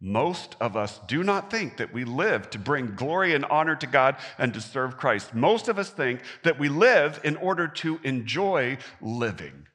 Most 0.02 0.56
of 0.60 0.76
us 0.76 1.00
do 1.08 1.24
not 1.24 1.50
think 1.50 1.78
that 1.78 1.94
we 1.94 2.04
live 2.04 2.50
to 2.52 2.60
bring 2.60 2.96
glory 2.96 3.34
and 3.34 3.46
honor 3.46 3.76
to 3.78 3.88
God 3.88 4.18
and 4.38 4.54
to 4.54 4.62
serve 4.62 4.98
Christ. 4.98 5.34
Most 5.34 5.68
of 5.68 5.80
us 5.80 5.90
think 5.90 6.22
that 6.44 6.60
we 6.60 6.68
live 6.68 7.22
in 7.24 7.38
order 7.38 7.68
to 7.68 8.00
enjoy 8.04 8.78
living. 9.02 9.68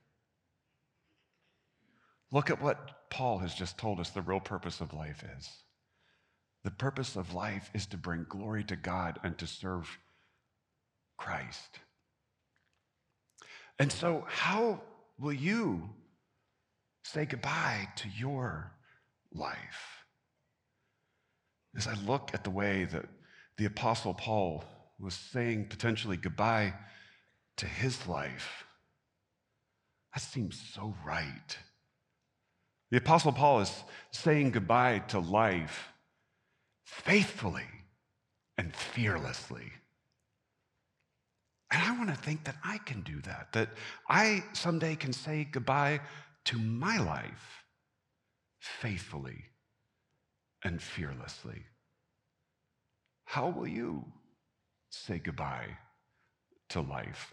Look 2.30 2.50
at 2.50 2.60
what 2.60 3.08
Paul 3.10 3.38
has 3.38 3.54
just 3.54 3.78
told 3.78 3.98
us 3.98 4.10
the 4.10 4.22
real 4.22 4.40
purpose 4.40 4.80
of 4.80 4.92
life 4.92 5.24
is. 5.38 5.50
The 6.62 6.70
purpose 6.70 7.16
of 7.16 7.34
life 7.34 7.70
is 7.74 7.86
to 7.86 7.96
bring 7.96 8.26
glory 8.28 8.64
to 8.64 8.76
God 8.76 9.18
and 9.22 9.36
to 9.38 9.46
serve 9.46 9.98
Christ. 11.16 11.78
And 13.78 13.90
so, 13.90 14.26
how 14.28 14.82
will 15.18 15.32
you 15.32 15.88
say 17.02 17.24
goodbye 17.24 17.88
to 17.96 18.08
your 18.08 18.72
life? 19.32 20.04
As 21.74 21.86
I 21.86 21.94
look 21.94 22.30
at 22.34 22.44
the 22.44 22.50
way 22.50 22.84
that 22.84 23.06
the 23.56 23.64
Apostle 23.64 24.12
Paul 24.12 24.64
was 24.98 25.14
saying 25.14 25.68
potentially 25.68 26.18
goodbye 26.18 26.74
to 27.56 27.66
his 27.66 28.06
life, 28.06 28.64
that 30.12 30.20
seems 30.20 30.60
so 30.74 30.94
right. 31.06 31.56
The 32.90 32.98
Apostle 32.98 33.32
Paul 33.32 33.60
is 33.60 33.84
saying 34.10 34.50
goodbye 34.50 34.98
to 35.08 35.20
life 35.20 35.89
faithfully 36.90 37.66
and 38.58 38.74
fearlessly. 38.74 39.72
And 41.70 41.82
I 41.82 41.96
want 41.96 42.10
to 42.10 42.16
think 42.16 42.44
that 42.44 42.56
I 42.64 42.78
can 42.78 43.02
do 43.02 43.20
that, 43.22 43.52
that 43.52 43.68
I 44.08 44.42
someday 44.52 44.96
can 44.96 45.12
say 45.12 45.46
goodbye 45.50 46.00
to 46.46 46.58
my 46.58 46.98
life 46.98 47.64
faithfully 48.58 49.44
and 50.64 50.82
fearlessly. 50.82 51.62
How 53.24 53.48
will 53.50 53.68
you 53.68 54.04
say 54.90 55.20
goodbye 55.20 55.78
to 56.70 56.80
life? 56.80 57.32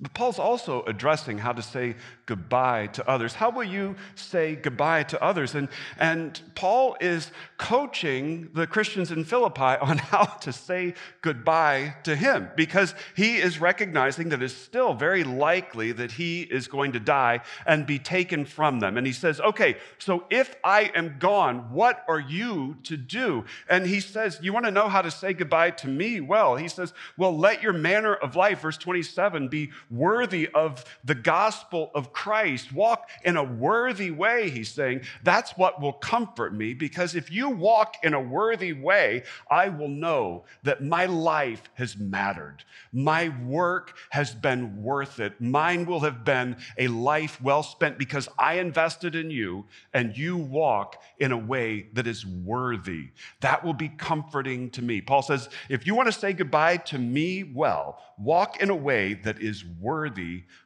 But 0.00 0.14
Paul's 0.14 0.38
also 0.38 0.82
addressing 0.84 1.38
how 1.38 1.52
to 1.52 1.60
say 1.60 1.94
goodbye 2.24 2.86
to 2.88 3.06
others. 3.08 3.34
How 3.34 3.50
will 3.50 3.64
you 3.64 3.96
say 4.14 4.56
goodbye 4.56 5.02
to 5.04 5.22
others? 5.22 5.54
And, 5.54 5.68
and 5.98 6.40
Paul 6.54 6.96
is 7.00 7.30
coaching 7.58 8.48
the 8.54 8.66
Christians 8.66 9.10
in 9.10 9.24
Philippi 9.24 9.60
on 9.82 9.98
how 9.98 10.24
to 10.24 10.52
say 10.52 10.94
goodbye 11.20 11.96
to 12.04 12.16
him 12.16 12.48
because 12.56 12.94
he 13.14 13.36
is 13.36 13.60
recognizing 13.60 14.30
that 14.30 14.42
it's 14.42 14.54
still 14.54 14.94
very 14.94 15.22
likely 15.22 15.92
that 15.92 16.12
he 16.12 16.42
is 16.42 16.66
going 16.66 16.92
to 16.92 17.00
die 17.00 17.40
and 17.66 17.86
be 17.86 17.98
taken 17.98 18.46
from 18.46 18.80
them. 18.80 18.96
And 18.96 19.06
he 19.06 19.12
says, 19.12 19.38
Okay, 19.40 19.76
so 19.98 20.24
if 20.30 20.56
I 20.64 20.92
am 20.94 21.16
gone, 21.18 21.72
what 21.72 22.04
are 22.08 22.20
you 22.20 22.78
to 22.84 22.96
do? 22.96 23.44
And 23.68 23.86
he 23.86 24.00
says, 24.00 24.38
You 24.40 24.54
want 24.54 24.64
to 24.64 24.70
know 24.70 24.88
how 24.88 25.02
to 25.02 25.10
say 25.10 25.34
goodbye 25.34 25.72
to 25.72 25.88
me? 25.88 26.20
Well, 26.20 26.56
he 26.56 26.68
says, 26.68 26.94
Well, 27.18 27.36
let 27.36 27.62
your 27.62 27.74
manner 27.74 28.14
of 28.14 28.34
life, 28.34 28.60
verse 28.60 28.78
27, 28.78 29.48
be 29.48 29.70
worthy 29.90 30.48
of 30.48 30.84
the 31.04 31.14
gospel 31.14 31.90
of 31.94 32.12
Christ. 32.12 32.72
Walk 32.72 33.08
in 33.24 33.36
a 33.36 33.42
worthy 33.42 34.10
way, 34.10 34.50
he's 34.50 34.70
saying. 34.70 35.02
That's 35.24 35.56
what 35.56 35.80
will 35.80 35.92
comfort 35.92 36.54
me 36.54 36.74
because 36.74 37.14
if 37.14 37.30
you 37.30 37.48
walk 37.48 37.96
in 38.02 38.14
a 38.14 38.20
worthy 38.20 38.72
way, 38.72 39.24
I 39.50 39.68
will 39.68 39.88
know 39.88 40.44
that 40.62 40.82
my 40.82 41.06
life 41.06 41.62
has 41.74 41.96
mattered. 41.96 42.64
My 42.92 43.32
work 43.44 43.96
has 44.10 44.34
been 44.34 44.82
worth 44.82 45.20
it. 45.20 45.40
Mine 45.40 45.86
will 45.86 46.00
have 46.00 46.24
been 46.24 46.56
a 46.78 46.88
life 46.88 47.40
well 47.42 47.62
spent 47.62 47.98
because 47.98 48.28
I 48.38 48.54
invested 48.54 49.14
in 49.14 49.30
you 49.30 49.66
and 49.92 50.16
you 50.16 50.36
walk 50.36 51.02
in 51.18 51.32
a 51.32 51.38
way 51.38 51.88
that 51.94 52.06
is 52.06 52.24
worthy. 52.26 53.10
That 53.40 53.64
will 53.64 53.74
be 53.74 53.88
comforting 53.88 54.70
to 54.70 54.82
me. 54.82 55.00
Paul 55.00 55.22
says, 55.22 55.48
if 55.68 55.86
you 55.86 55.94
want 55.94 56.06
to 56.06 56.18
say 56.18 56.32
goodbye 56.32 56.78
to 56.78 56.98
me 56.98 57.44
well, 57.54 57.98
walk 58.18 58.60
in 58.60 58.70
a 58.70 58.76
way 58.76 59.14
that 59.14 59.40
is 59.40 59.64
worthy 59.64 59.79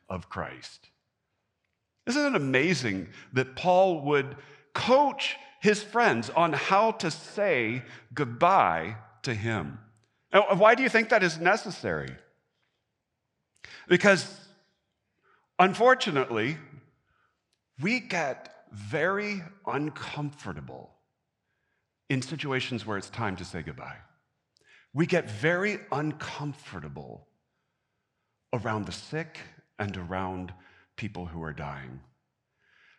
of 0.08 0.28
Christ. 0.28 0.88
Isn't 2.06 2.34
it 2.34 2.36
amazing 2.36 3.08
that 3.32 3.56
Paul 3.56 4.02
would 4.02 4.36
coach 4.74 5.36
his 5.60 5.82
friends 5.82 6.30
on 6.30 6.52
how 6.52 6.92
to 6.92 7.10
say 7.10 7.82
goodbye 8.12 8.96
to 9.22 9.34
him? 9.34 9.78
Why 10.56 10.74
do 10.74 10.82
you 10.82 10.88
think 10.88 11.08
that 11.10 11.22
is 11.22 11.38
necessary? 11.38 12.10
Because 13.88 14.38
unfortunately, 15.58 16.58
we 17.80 18.00
get 18.00 18.66
very 18.72 19.42
uncomfortable 19.66 20.90
in 22.10 22.20
situations 22.20 22.84
where 22.84 22.98
it's 22.98 23.10
time 23.10 23.36
to 23.36 23.44
say 23.44 23.62
goodbye. 23.62 23.96
We 24.92 25.06
get 25.06 25.30
very 25.30 25.78
uncomfortable 25.90 27.28
around 28.54 28.86
the 28.86 28.92
sick 28.92 29.38
and 29.78 29.96
around 29.96 30.54
people 30.96 31.26
who 31.26 31.42
are 31.42 31.52
dying. 31.52 32.00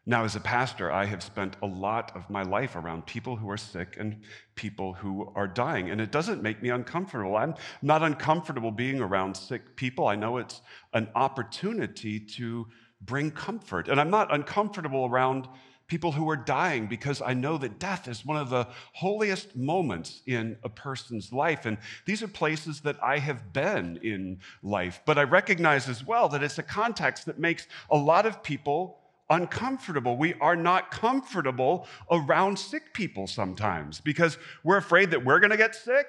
Now, 0.05 0.23
as 0.23 0.35
a 0.35 0.39
pastor, 0.39 0.91
I 0.91 1.05
have 1.05 1.23
spent 1.23 1.55
a 1.63 1.65
lot 1.65 2.11
of 2.15 2.29
my 2.29 2.43
life 2.43 2.75
around 2.75 3.07
people 3.07 3.37
who 3.37 3.49
are 3.49 3.57
sick 3.57 3.95
and 3.99 4.21
people 4.53 4.93
who 4.93 5.31
are 5.33 5.47
dying, 5.47 5.89
and 5.89 5.99
it 5.99 6.11
doesn't 6.11 6.43
make 6.43 6.61
me 6.61 6.69
uncomfortable. 6.69 7.35
I'm 7.35 7.55
not 7.81 8.03
uncomfortable 8.03 8.69
being 8.69 9.01
around 9.01 9.35
sick 9.35 9.75
people. 9.75 10.07
I 10.07 10.15
know 10.15 10.37
it's 10.37 10.61
an 10.93 11.07
opportunity 11.15 12.19
to 12.19 12.67
bring 13.01 13.31
comfort, 13.31 13.87
and 13.87 13.99
I'm 13.99 14.11
not 14.11 14.31
uncomfortable 14.31 15.05
around 15.05 15.47
people 15.87 16.11
who 16.11 16.29
are 16.29 16.35
dying 16.35 16.87
because 16.87 17.21
I 17.21 17.33
know 17.33 17.57
that 17.59 17.79
death 17.79 18.07
is 18.07 18.25
one 18.25 18.37
of 18.37 18.49
the 18.49 18.67
holiest 18.93 19.55
moments 19.55 20.21
in 20.25 20.57
a 20.63 20.69
person's 20.69 21.31
life. 21.31 21.65
And 21.65 21.77
these 22.05 22.23
are 22.23 22.27
places 22.27 22.81
that 22.81 23.01
I 23.03 23.19
have 23.19 23.53
been 23.53 23.97
in 24.01 24.39
life. 24.63 25.01
But 25.05 25.17
I 25.17 25.23
recognize 25.23 25.87
as 25.87 26.05
well 26.05 26.27
that 26.29 26.43
it's 26.43 26.57
a 26.57 26.63
context 26.63 27.25
that 27.27 27.39
makes 27.39 27.67
a 27.89 27.97
lot 27.97 28.25
of 28.25 28.41
people 28.41 28.99
uncomfortable. 29.29 30.17
We 30.17 30.33
are 30.35 30.55
not 30.55 30.91
comfortable 30.91 31.87
around 32.09 32.57
sick 32.57 32.93
people 32.93 33.27
sometimes 33.27 33.99
because 33.99 34.37
we're 34.63 34.77
afraid 34.77 35.11
that 35.11 35.23
we're 35.23 35.39
going 35.39 35.51
to 35.51 35.57
get 35.57 35.75
sick. 35.75 36.07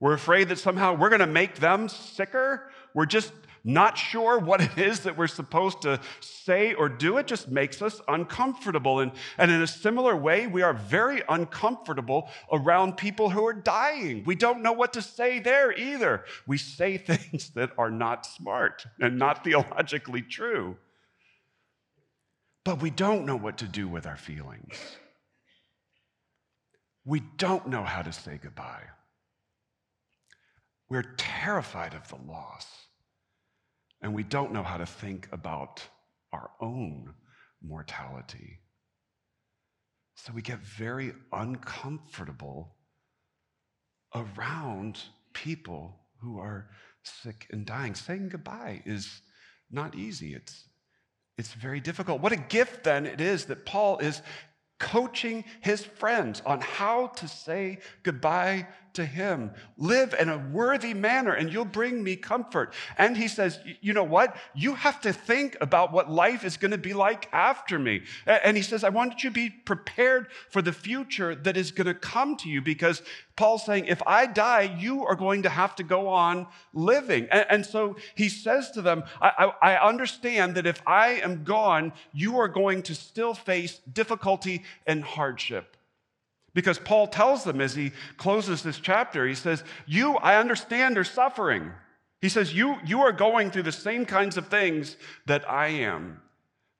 We're 0.00 0.14
afraid 0.14 0.48
that 0.48 0.58
somehow 0.58 0.94
we're 0.94 1.08
going 1.08 1.20
to 1.20 1.26
make 1.26 1.56
them 1.56 1.88
sicker. 1.88 2.70
We're 2.92 3.06
just 3.06 3.32
not 3.64 3.96
sure 3.96 4.38
what 4.38 4.60
it 4.60 4.76
is 4.76 5.00
that 5.00 5.16
we're 5.16 5.26
supposed 5.26 5.80
to 5.82 5.98
say 6.20 6.74
or 6.74 6.90
do, 6.90 7.16
it 7.16 7.26
just 7.26 7.48
makes 7.48 7.80
us 7.80 8.00
uncomfortable. 8.06 9.00
And, 9.00 9.12
and 9.38 9.50
in 9.50 9.62
a 9.62 9.66
similar 9.66 10.14
way, 10.14 10.46
we 10.46 10.60
are 10.60 10.74
very 10.74 11.22
uncomfortable 11.30 12.28
around 12.52 12.98
people 12.98 13.30
who 13.30 13.46
are 13.46 13.54
dying. 13.54 14.22
We 14.26 14.34
don't 14.34 14.62
know 14.62 14.72
what 14.72 14.92
to 14.92 15.02
say 15.02 15.38
there 15.38 15.72
either. 15.72 16.24
We 16.46 16.58
say 16.58 16.98
things 16.98 17.50
that 17.50 17.70
are 17.78 17.90
not 17.90 18.26
smart 18.26 18.84
and 19.00 19.18
not 19.18 19.44
theologically 19.44 20.20
true. 20.20 20.76
But 22.64 22.82
we 22.82 22.90
don't 22.90 23.24
know 23.24 23.36
what 23.36 23.58
to 23.58 23.66
do 23.66 23.88
with 23.88 24.06
our 24.06 24.16
feelings. 24.16 24.78
We 27.06 27.20
don't 27.36 27.68
know 27.68 27.82
how 27.82 28.02
to 28.02 28.12
say 28.12 28.38
goodbye. 28.42 28.84
We're 30.88 31.14
terrified 31.16 31.94
of 31.94 32.08
the 32.08 32.16
loss 32.30 32.83
and 34.04 34.14
we 34.14 34.22
don't 34.22 34.52
know 34.52 34.62
how 34.62 34.76
to 34.76 34.84
think 34.84 35.26
about 35.32 35.82
our 36.30 36.50
own 36.60 37.14
mortality. 37.62 38.60
So 40.14 40.30
we 40.34 40.42
get 40.42 40.58
very 40.58 41.14
uncomfortable 41.32 42.74
around 44.14 45.00
people 45.32 45.96
who 46.20 46.38
are 46.38 46.68
sick 47.02 47.46
and 47.50 47.64
dying. 47.64 47.94
Saying 47.94 48.28
goodbye 48.28 48.82
is 48.84 49.22
not 49.70 49.94
easy. 49.94 50.34
It's, 50.34 50.68
it's 51.38 51.54
very 51.54 51.80
difficult. 51.80 52.20
What 52.20 52.32
a 52.32 52.36
gift 52.36 52.84
then 52.84 53.06
it 53.06 53.22
is 53.22 53.46
that 53.46 53.64
Paul 53.64 53.98
is 53.98 54.20
coaching 54.78 55.44
his 55.62 55.82
friends 55.82 56.42
on 56.44 56.60
how 56.60 57.06
to 57.06 57.26
say 57.26 57.78
goodbye 58.02 58.66
to 58.94 59.04
him. 59.04 59.50
Live 59.76 60.14
in 60.18 60.28
a 60.28 60.38
worthy 60.38 60.94
manner 60.94 61.32
and 61.32 61.52
you'll 61.52 61.64
bring 61.64 62.02
me 62.02 62.16
comfort. 62.16 62.72
And 62.96 63.16
he 63.16 63.28
says, 63.28 63.58
You 63.80 63.92
know 63.92 64.04
what? 64.04 64.36
You 64.54 64.74
have 64.74 65.00
to 65.02 65.12
think 65.12 65.56
about 65.60 65.92
what 65.92 66.10
life 66.10 66.44
is 66.44 66.56
going 66.56 66.70
to 66.70 66.78
be 66.78 66.94
like 66.94 67.28
after 67.32 67.78
me. 67.78 68.02
And 68.26 68.56
he 68.56 68.62
says, 68.62 68.84
I 68.84 68.88
want 68.88 69.22
you 69.22 69.30
to 69.30 69.34
be 69.34 69.50
prepared 69.50 70.28
for 70.50 70.62
the 70.62 70.72
future 70.72 71.34
that 71.34 71.56
is 71.56 71.70
going 71.70 71.86
to 71.86 71.94
come 71.94 72.36
to 72.38 72.48
you 72.48 72.62
because 72.62 73.02
Paul's 73.36 73.64
saying, 73.64 73.86
If 73.86 74.02
I 74.06 74.26
die, 74.26 74.76
you 74.78 75.04
are 75.04 75.16
going 75.16 75.42
to 75.42 75.48
have 75.48 75.74
to 75.76 75.82
go 75.82 76.08
on 76.08 76.46
living. 76.72 77.26
And, 77.30 77.64
so 77.64 77.96
he 78.14 78.28
says 78.28 78.70
to 78.72 78.82
them, 78.82 79.04
I, 79.20 79.52
I, 79.62 79.72
I 79.74 79.88
understand 79.88 80.54
that 80.54 80.66
if 80.66 80.80
I 80.86 81.20
am 81.20 81.44
gone, 81.44 81.92
you 82.12 82.38
are 82.38 82.48
going 82.48 82.82
to 82.84 82.94
still 82.94 83.34
face 83.34 83.80
difficulty 83.92 84.62
and 84.86 85.02
hardship. 85.02 85.73
Because 86.54 86.78
Paul 86.78 87.08
tells 87.08 87.44
them 87.44 87.60
as 87.60 87.74
he 87.74 87.92
closes 88.16 88.62
this 88.62 88.78
chapter, 88.78 89.26
he 89.26 89.34
says, 89.34 89.64
You, 89.86 90.16
I 90.16 90.36
understand, 90.36 90.96
are 90.96 91.04
suffering. 91.04 91.72
He 92.24 92.30
says, 92.30 92.54
you, 92.54 92.76
you 92.86 93.02
are 93.02 93.12
going 93.12 93.50
through 93.50 93.64
the 93.64 93.70
same 93.70 94.06
kinds 94.06 94.38
of 94.38 94.48
things 94.48 94.96
that 95.26 95.46
I 95.46 95.66
am. 95.66 96.22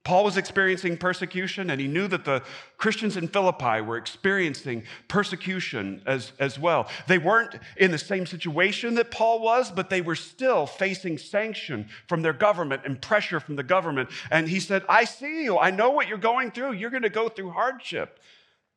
Paul 0.02 0.24
was 0.24 0.38
experiencing 0.38 0.96
persecution, 0.96 1.68
and 1.68 1.78
he 1.78 1.86
knew 1.86 2.08
that 2.08 2.24
the 2.24 2.42
Christians 2.78 3.18
in 3.18 3.28
Philippi 3.28 3.82
were 3.82 3.98
experiencing 3.98 4.84
persecution 5.06 6.00
as, 6.06 6.32
as 6.38 6.58
well. 6.58 6.88
They 7.08 7.18
weren't 7.18 7.56
in 7.76 7.90
the 7.90 7.98
same 7.98 8.24
situation 8.24 8.94
that 8.94 9.10
Paul 9.10 9.42
was, 9.42 9.70
but 9.70 9.90
they 9.90 10.00
were 10.00 10.14
still 10.14 10.64
facing 10.64 11.18
sanction 11.18 11.90
from 12.08 12.22
their 12.22 12.32
government 12.32 12.80
and 12.86 12.98
pressure 12.98 13.38
from 13.38 13.56
the 13.56 13.62
government. 13.62 14.08
And 14.30 14.48
he 14.48 14.60
said, 14.60 14.82
I 14.88 15.04
see 15.04 15.44
you. 15.44 15.58
I 15.58 15.70
know 15.70 15.90
what 15.90 16.08
you're 16.08 16.16
going 16.16 16.52
through. 16.52 16.72
You're 16.72 16.88
going 16.88 17.02
to 17.02 17.10
go 17.10 17.28
through 17.28 17.50
hardship. 17.50 18.18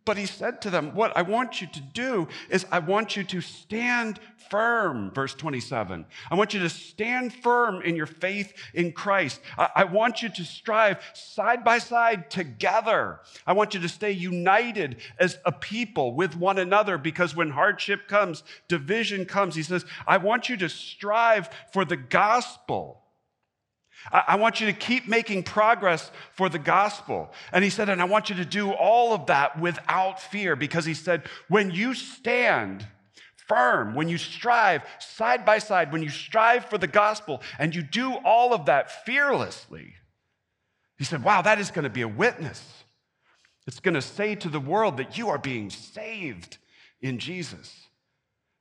But 0.08 0.18
he 0.18 0.26
said 0.26 0.62
to 0.62 0.70
them, 0.70 0.96
What 0.96 1.12
I 1.18 1.22
want 1.22 1.60
you 1.60 1.68
to 1.68 1.82
do 1.82 2.30
is 2.50 2.66
I 2.72 2.80
want 2.80 3.18
you 3.18 3.26
to 3.26 3.42
stand 3.42 4.22
firm, 4.50 5.12
verse 5.12 5.34
27. 5.34 6.06
I 6.32 6.36
want 6.36 6.54
you 6.54 6.62
to 6.62 6.70
stand 6.70 7.34
firm 7.34 7.82
in 7.82 7.98
your 7.98 8.06
faith 8.06 8.54
in 8.74 8.94
Christ. 8.94 9.42
I, 9.58 9.70
I, 9.76 9.84
want 9.84 10.22
you 10.22 10.30
to 10.30 10.46
strive 10.46 11.04
side 11.14 11.66
by 11.66 11.80
side 11.80 12.32
together. 12.32 13.20
I 13.46 13.52
want 13.52 13.74
you 13.74 13.82
to 13.82 13.90
stay 13.90 14.14
united 14.14 14.96
as 15.20 15.40
a 15.44 15.52
people 15.52 16.16
with 16.16 16.38
one 16.38 16.58
another 16.58 16.98
because 16.98 17.36
when 17.36 17.50
hardship 17.50 18.08
comes, 18.08 18.44
division 18.70 19.26
comes, 19.26 19.56
he 19.56 19.64
says, 19.64 19.86
I 20.08 20.20
want 20.20 20.48
you 20.48 20.56
to 20.56 20.70
strive 20.70 21.50
for 21.74 21.84
the 21.84 21.98
gospel. 21.98 23.02
I 24.12 24.36
want 24.36 24.62
you 24.62 24.68
to 24.68 24.74
keep 24.74 25.08
making 25.08 25.44
progress 25.44 26.12
for 26.34 26.50
the 26.50 26.60
gospel. 26.60 27.32
And 27.52 27.64
he 27.64 27.70
said, 27.70 27.90
and 27.90 28.02
I 28.02 28.06
want 28.06 28.30
you 28.30 28.36
to 28.38 28.46
do 28.46 28.72
all 28.72 29.14
of 29.14 29.26
that 29.28 29.60
without 29.60 30.22
fear 30.22 30.56
because 30.56 30.86
he 30.86 30.94
said, 30.94 31.24
when 31.50 31.72
you 31.72 31.94
stand 31.94 32.88
firm, 33.48 33.96
when 33.96 34.08
you 34.08 34.18
strive 34.18 34.84
side 35.00 35.46
by 35.46 35.58
side, 35.58 35.92
when 35.92 36.04
you 36.04 36.10
strive 36.10 36.66
for 36.66 36.78
the 36.78 36.88
gospel 36.88 37.42
and 37.60 37.76
you 37.76 37.82
do 37.82 38.14
all 38.14 38.54
of 38.54 38.66
that 38.66 39.06
fearlessly, 39.06 39.94
he 40.98 41.04
said, 41.04 41.24
wow, 41.24 41.42
that 41.42 41.60
is 41.60 41.72
going 41.72 41.84
to 41.84 41.90
be 41.90 42.02
a 42.02 42.08
witness. 42.08 42.84
It's 43.68 43.80
going 43.80 43.94
to 43.96 44.02
say 44.02 44.36
to 44.36 44.50
the 44.50 44.60
world 44.60 44.98
that 44.98 45.18
you 45.18 45.30
are 45.30 45.38
being 45.38 45.70
saved 45.70 46.58
in 47.02 47.20
Jesus. 47.20 47.76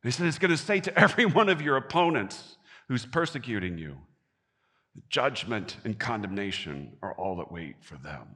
he 0.02 0.10
said, 0.10 0.26
it's 0.26 0.38
going 0.38 0.50
to 0.50 0.56
say 0.56 0.80
to 0.80 0.98
every 0.98 1.24
one 1.24 1.48
of 1.48 1.62
your 1.62 1.76
opponents 1.76 2.58
who's 2.88 3.06
persecuting 3.06 3.78
you, 3.78 3.96
Judgment 5.08 5.76
and 5.84 5.98
condemnation 5.98 6.96
are 7.02 7.12
all 7.14 7.36
that 7.36 7.52
wait 7.52 7.76
for 7.80 7.96
them. 7.96 8.26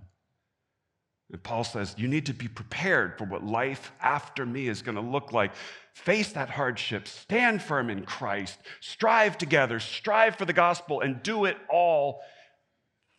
And 1.32 1.42
Paul 1.42 1.64
says, 1.64 1.94
You 1.96 2.08
need 2.08 2.26
to 2.26 2.34
be 2.34 2.48
prepared 2.48 3.16
for 3.16 3.24
what 3.24 3.44
life 3.44 3.92
after 4.00 4.44
me 4.44 4.68
is 4.68 4.82
going 4.82 4.96
to 4.96 5.00
look 5.00 5.32
like. 5.32 5.52
Face 5.94 6.32
that 6.32 6.50
hardship, 6.50 7.06
stand 7.06 7.62
firm 7.62 7.90
in 7.90 8.04
Christ, 8.04 8.58
strive 8.80 9.38
together, 9.38 9.80
strive 9.80 10.36
for 10.36 10.44
the 10.44 10.52
gospel, 10.52 11.00
and 11.00 11.22
do 11.22 11.44
it 11.44 11.56
all 11.68 12.22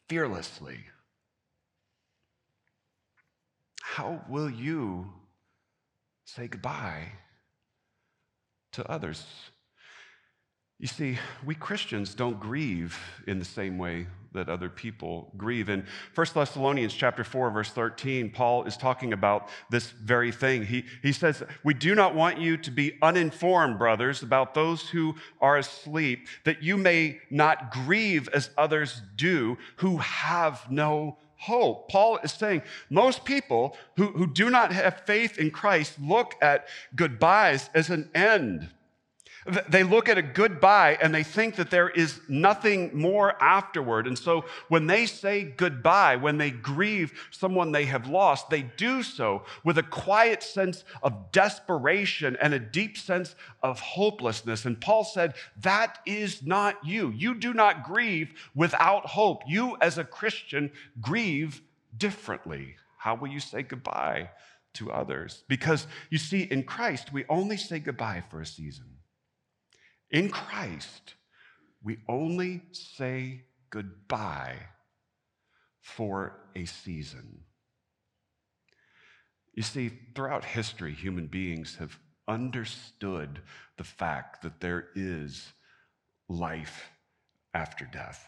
fearlessly. 0.09 0.79
How 3.81 4.23
will 4.29 4.49
you 4.49 5.11
say 6.25 6.47
goodbye 6.47 7.11
to 8.73 8.89
others 8.89 9.25
you 10.81 10.87
see, 10.87 11.19
we 11.45 11.53
Christians 11.53 12.15
don't 12.15 12.39
grieve 12.39 12.97
in 13.27 13.37
the 13.37 13.45
same 13.45 13.77
way 13.77 14.07
that 14.33 14.49
other 14.49 14.67
people 14.67 15.31
grieve. 15.37 15.69
In 15.69 15.85
1 16.15 16.27
Thessalonians 16.33 16.91
chapter 16.91 17.23
4, 17.23 17.51
verse 17.51 17.69
13, 17.69 18.31
Paul 18.31 18.63
is 18.63 18.75
talking 18.77 19.13
about 19.13 19.49
this 19.69 19.91
very 19.91 20.31
thing. 20.31 20.65
He, 20.65 20.85
he 21.03 21.11
says, 21.11 21.43
We 21.63 21.75
do 21.75 21.93
not 21.93 22.15
want 22.15 22.39
you 22.39 22.57
to 22.57 22.71
be 22.71 22.97
uninformed, 23.03 23.77
brothers, 23.77 24.23
about 24.23 24.55
those 24.55 24.89
who 24.89 25.13
are 25.39 25.57
asleep, 25.57 26.27
that 26.45 26.63
you 26.63 26.77
may 26.77 27.19
not 27.29 27.71
grieve 27.71 28.27
as 28.29 28.49
others 28.57 29.03
do 29.15 29.59
who 29.75 29.97
have 29.97 30.65
no 30.71 31.19
hope. 31.35 31.89
Paul 31.89 32.17
is 32.23 32.31
saying 32.31 32.63
most 32.89 33.23
people 33.23 33.77
who, 33.97 34.07
who 34.07 34.25
do 34.25 34.49
not 34.49 34.71
have 34.71 35.03
faith 35.05 35.37
in 35.37 35.51
Christ 35.51 35.99
look 36.01 36.33
at 36.41 36.67
goodbyes 36.95 37.69
as 37.75 37.91
an 37.91 38.09
end 38.15 38.71
they 39.67 39.83
look 39.83 40.07
at 40.07 40.19
a 40.19 40.21
goodbye 40.21 40.99
and 41.01 41.13
they 41.13 41.23
think 41.23 41.55
that 41.55 41.71
there 41.71 41.89
is 41.89 42.21
nothing 42.27 42.91
more 42.93 43.41
afterward. 43.41 44.05
And 44.05 44.17
so 44.17 44.45
when 44.67 44.85
they 44.85 45.07
say 45.07 45.43
goodbye, 45.43 46.15
when 46.15 46.37
they 46.37 46.51
grieve 46.51 47.11
someone 47.31 47.71
they 47.71 47.85
have 47.85 48.07
lost, 48.07 48.49
they 48.49 48.61
do 48.61 49.01
so 49.01 49.43
with 49.63 49.79
a 49.79 49.83
quiet 49.83 50.43
sense 50.43 50.83
of 51.01 51.31
desperation 51.31 52.37
and 52.39 52.53
a 52.53 52.59
deep 52.59 52.97
sense 52.97 53.35
of 53.63 53.79
hopelessness. 53.79 54.65
And 54.65 54.79
Paul 54.79 55.03
said, 55.03 55.33
That 55.61 55.97
is 56.05 56.43
not 56.43 56.85
you. 56.85 57.09
You 57.09 57.33
do 57.33 57.53
not 57.53 57.83
grieve 57.83 58.33
without 58.53 59.07
hope. 59.07 59.41
You, 59.47 59.75
as 59.81 59.97
a 59.97 60.03
Christian, 60.03 60.71
grieve 61.01 61.61
differently. 61.97 62.75
How 62.97 63.15
will 63.15 63.29
you 63.29 63.39
say 63.39 63.63
goodbye 63.63 64.29
to 64.73 64.91
others? 64.91 65.43
Because 65.47 65.87
you 66.11 66.19
see, 66.19 66.43
in 66.43 66.61
Christ, 66.61 67.11
we 67.11 67.25
only 67.27 67.57
say 67.57 67.79
goodbye 67.79 68.23
for 68.29 68.39
a 68.39 68.45
season. 68.45 68.85
In 70.11 70.29
Christ, 70.29 71.15
we 71.83 71.99
only 72.07 72.63
say 72.71 73.45
goodbye 73.69 74.57
for 75.81 76.49
a 76.55 76.65
season. 76.65 77.45
You 79.53 79.63
see, 79.63 79.91
throughout 80.15 80.45
history, 80.45 80.93
human 80.93 81.27
beings 81.27 81.77
have 81.77 81.97
understood 82.27 83.41
the 83.77 83.83
fact 83.83 84.41
that 84.43 84.59
there 84.59 84.89
is 84.95 85.53
life 86.29 86.89
after 87.53 87.85
death. 87.85 88.27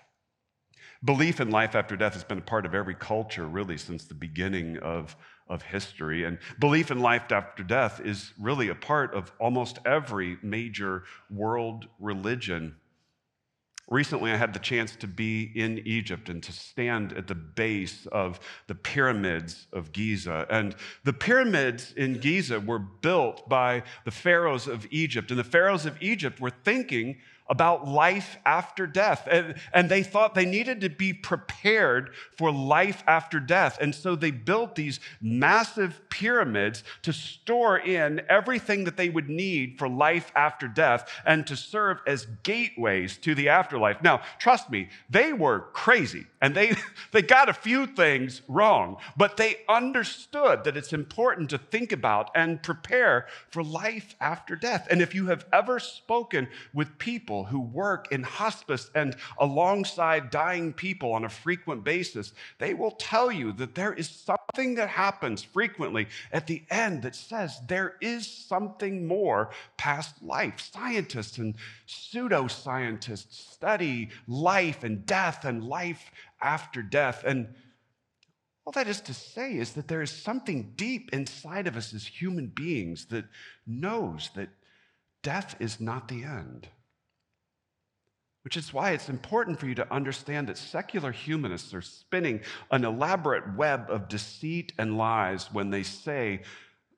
Belief 1.04 1.40
in 1.40 1.50
life 1.50 1.76
after 1.76 1.96
death 1.96 2.14
has 2.14 2.24
been 2.24 2.40
a 2.40 2.42
part 2.42 2.66
of 2.66 2.74
every 2.74 2.96
culture, 2.96 3.46
really, 3.46 3.78
since 3.78 4.06
the 4.06 4.14
beginning 4.14 4.78
of 4.80 5.16
of 5.48 5.62
history. 5.62 6.24
And 6.24 6.38
belief 6.60 6.92
in 6.92 7.00
life 7.00 7.32
after 7.32 7.64
death 7.64 8.00
is 8.00 8.34
really 8.40 8.70
a 8.70 8.76
part 8.76 9.14
of 9.14 9.32
almost 9.40 9.80
every 9.86 10.38
major 10.42 11.04
world 11.30 11.88
religion. 12.00 12.76
Recently, 13.90 14.32
I 14.32 14.38
had 14.38 14.54
the 14.54 14.60
chance 14.60 14.96
to 14.96 15.08
be 15.08 15.52
in 15.56 15.80
Egypt 15.80 16.30
and 16.30 16.42
to 16.44 16.54
stand 16.54 17.12
at 17.14 17.28
the 17.28 17.36
base 17.36 18.06
of 18.12 18.40
the 18.68 18.76
pyramids 18.76 19.68
of 19.74 19.92
Giza. 19.92 20.48
And 20.50 20.74
the 21.04 21.12
pyramids 21.12 21.94
in 21.98 22.20
Giza 22.20 22.62
were 22.62 22.80
built 22.80 23.50
by 23.50 23.84
the 24.06 24.12
pharaohs 24.12 24.68
of 24.68 24.88
Egypt. 24.90 25.32
And 25.32 25.40
the 25.40 25.44
pharaohs 25.44 25.86
of 25.86 26.02
Egypt 26.02 26.40
were 26.40 26.50
thinking 26.50 27.18
about 27.48 27.88
life 27.88 28.38
after 28.46 28.88
death. 28.88 29.28
And, 29.30 29.56
and 29.74 29.90
they 29.90 30.04
thought 30.04 30.34
they 30.34 30.46
needed 30.46 30.82
to 30.82 30.90
be 30.90 31.14
prepared 31.14 32.12
for 32.38 32.52
life 32.52 33.04
after 33.08 33.40
death. 33.40 33.78
And 33.82 33.94
so 33.94 34.16
they 34.16 34.32
built 34.32 34.76
these 34.76 35.00
massive 35.22 36.02
pyramids 36.10 36.84
to 37.02 37.12
store 37.12 37.78
in 37.78 38.22
everything 38.30 38.86
that 38.86 38.98
they 38.98 39.10
would 39.10 39.30
need 39.30 39.78
for 39.78 39.90
life 39.90 40.32
after 40.36 40.68
death 40.68 41.10
and 41.26 41.46
to 41.48 41.56
serve 41.56 42.00
as 42.08 42.28
gateways 42.44 43.18
to 43.18 43.36
the 43.36 43.50
afterlife. 43.50 44.02
Now, 44.02 44.22
trust 44.40 44.70
me, 44.70 44.90
they 45.10 45.34
were 45.34 45.68
crazy 45.74 46.26
and 46.42 46.56
they, 46.56 46.76
they 47.12 47.22
got 47.22 47.50
a 47.50 47.54
few 47.54 47.86
things 47.86 48.42
wrong, 48.48 48.98
but 49.18 49.38
they 49.38 49.58
understood 49.68 50.64
that 50.64 50.78
it's 50.78 50.94
important 50.94 51.50
to 51.50 51.58
think 51.58 51.92
about 51.92 52.32
and 52.36 52.64
prepare 52.64 53.28
for 53.50 53.64
life 53.64 54.16
after 54.22 54.56
death. 54.56 54.88
And 54.90 55.02
if 55.02 55.14
you 55.14 55.28
have 55.28 55.46
ever 55.52 55.80
spoken 55.80 56.48
with 56.74 56.98
people, 56.98 57.43
who 57.44 57.60
work 57.60 58.12
in 58.12 58.24
hospice 58.24 58.90
and 58.96 59.16
alongside 59.38 60.30
dying 60.30 60.74
people 60.74 61.14
on 61.14 61.26
a 61.26 61.30
frequent 61.30 61.84
basis, 61.84 62.34
they 62.60 62.74
will 62.74 62.92
tell 62.92 63.32
you 63.32 63.52
that 63.54 63.76
there 63.76 63.94
is 63.94 64.10
something 64.10 64.76
that 64.76 64.90
happens 64.90 65.44
frequently 65.44 66.08
at 66.32 66.48
the 66.48 66.64
end 66.70 67.04
that 67.04 67.16
says 67.16 67.60
there 67.68 67.96
is 68.02 68.28
something 68.28 69.08
more 69.08 69.52
past 69.78 70.22
life. 70.22 70.60
Scientists 70.60 71.38
and 71.38 71.56
pseudoscientists 71.88 73.52
study 73.54 74.10
life 74.28 74.84
and 74.84 75.06
death 75.06 75.46
and 75.46 75.64
life 75.64 76.12
after 76.42 76.82
death. 76.82 77.24
And 77.26 77.48
all 78.66 78.74
that 78.74 78.88
is 78.88 79.02
to 79.02 79.14
say 79.14 79.58
is 79.58 79.74
that 79.74 79.88
there 79.88 80.02
is 80.02 80.12
something 80.12 80.74
deep 80.76 81.10
inside 81.14 81.68
of 81.68 81.76
us 81.76 81.94
as 81.94 82.06
human 82.06 82.48
beings 82.48 83.06
that 83.08 83.26
knows 83.68 84.30
that 84.36 84.50
death 85.22 85.56
is 85.60 85.80
not 85.80 86.08
the 86.08 86.24
end. 86.24 86.68
Which 88.44 88.58
is 88.58 88.74
why 88.74 88.92
it's 88.92 89.10
important 89.10 89.60
for 89.60 89.68
you 89.68 89.76
to 89.76 89.94
understand 89.94 90.50
that 90.50 90.58
secular 90.58 91.12
humanists 91.12 91.74
are 91.74 91.82
spinning 91.82 92.42
an 92.72 92.84
elaborate 92.84 93.56
web 93.56 93.86
of 93.90 94.10
deceit 94.10 94.74
and 94.78 94.98
lies 94.98 95.50
when 95.54 95.70
they 95.70 95.84
say 95.84 96.42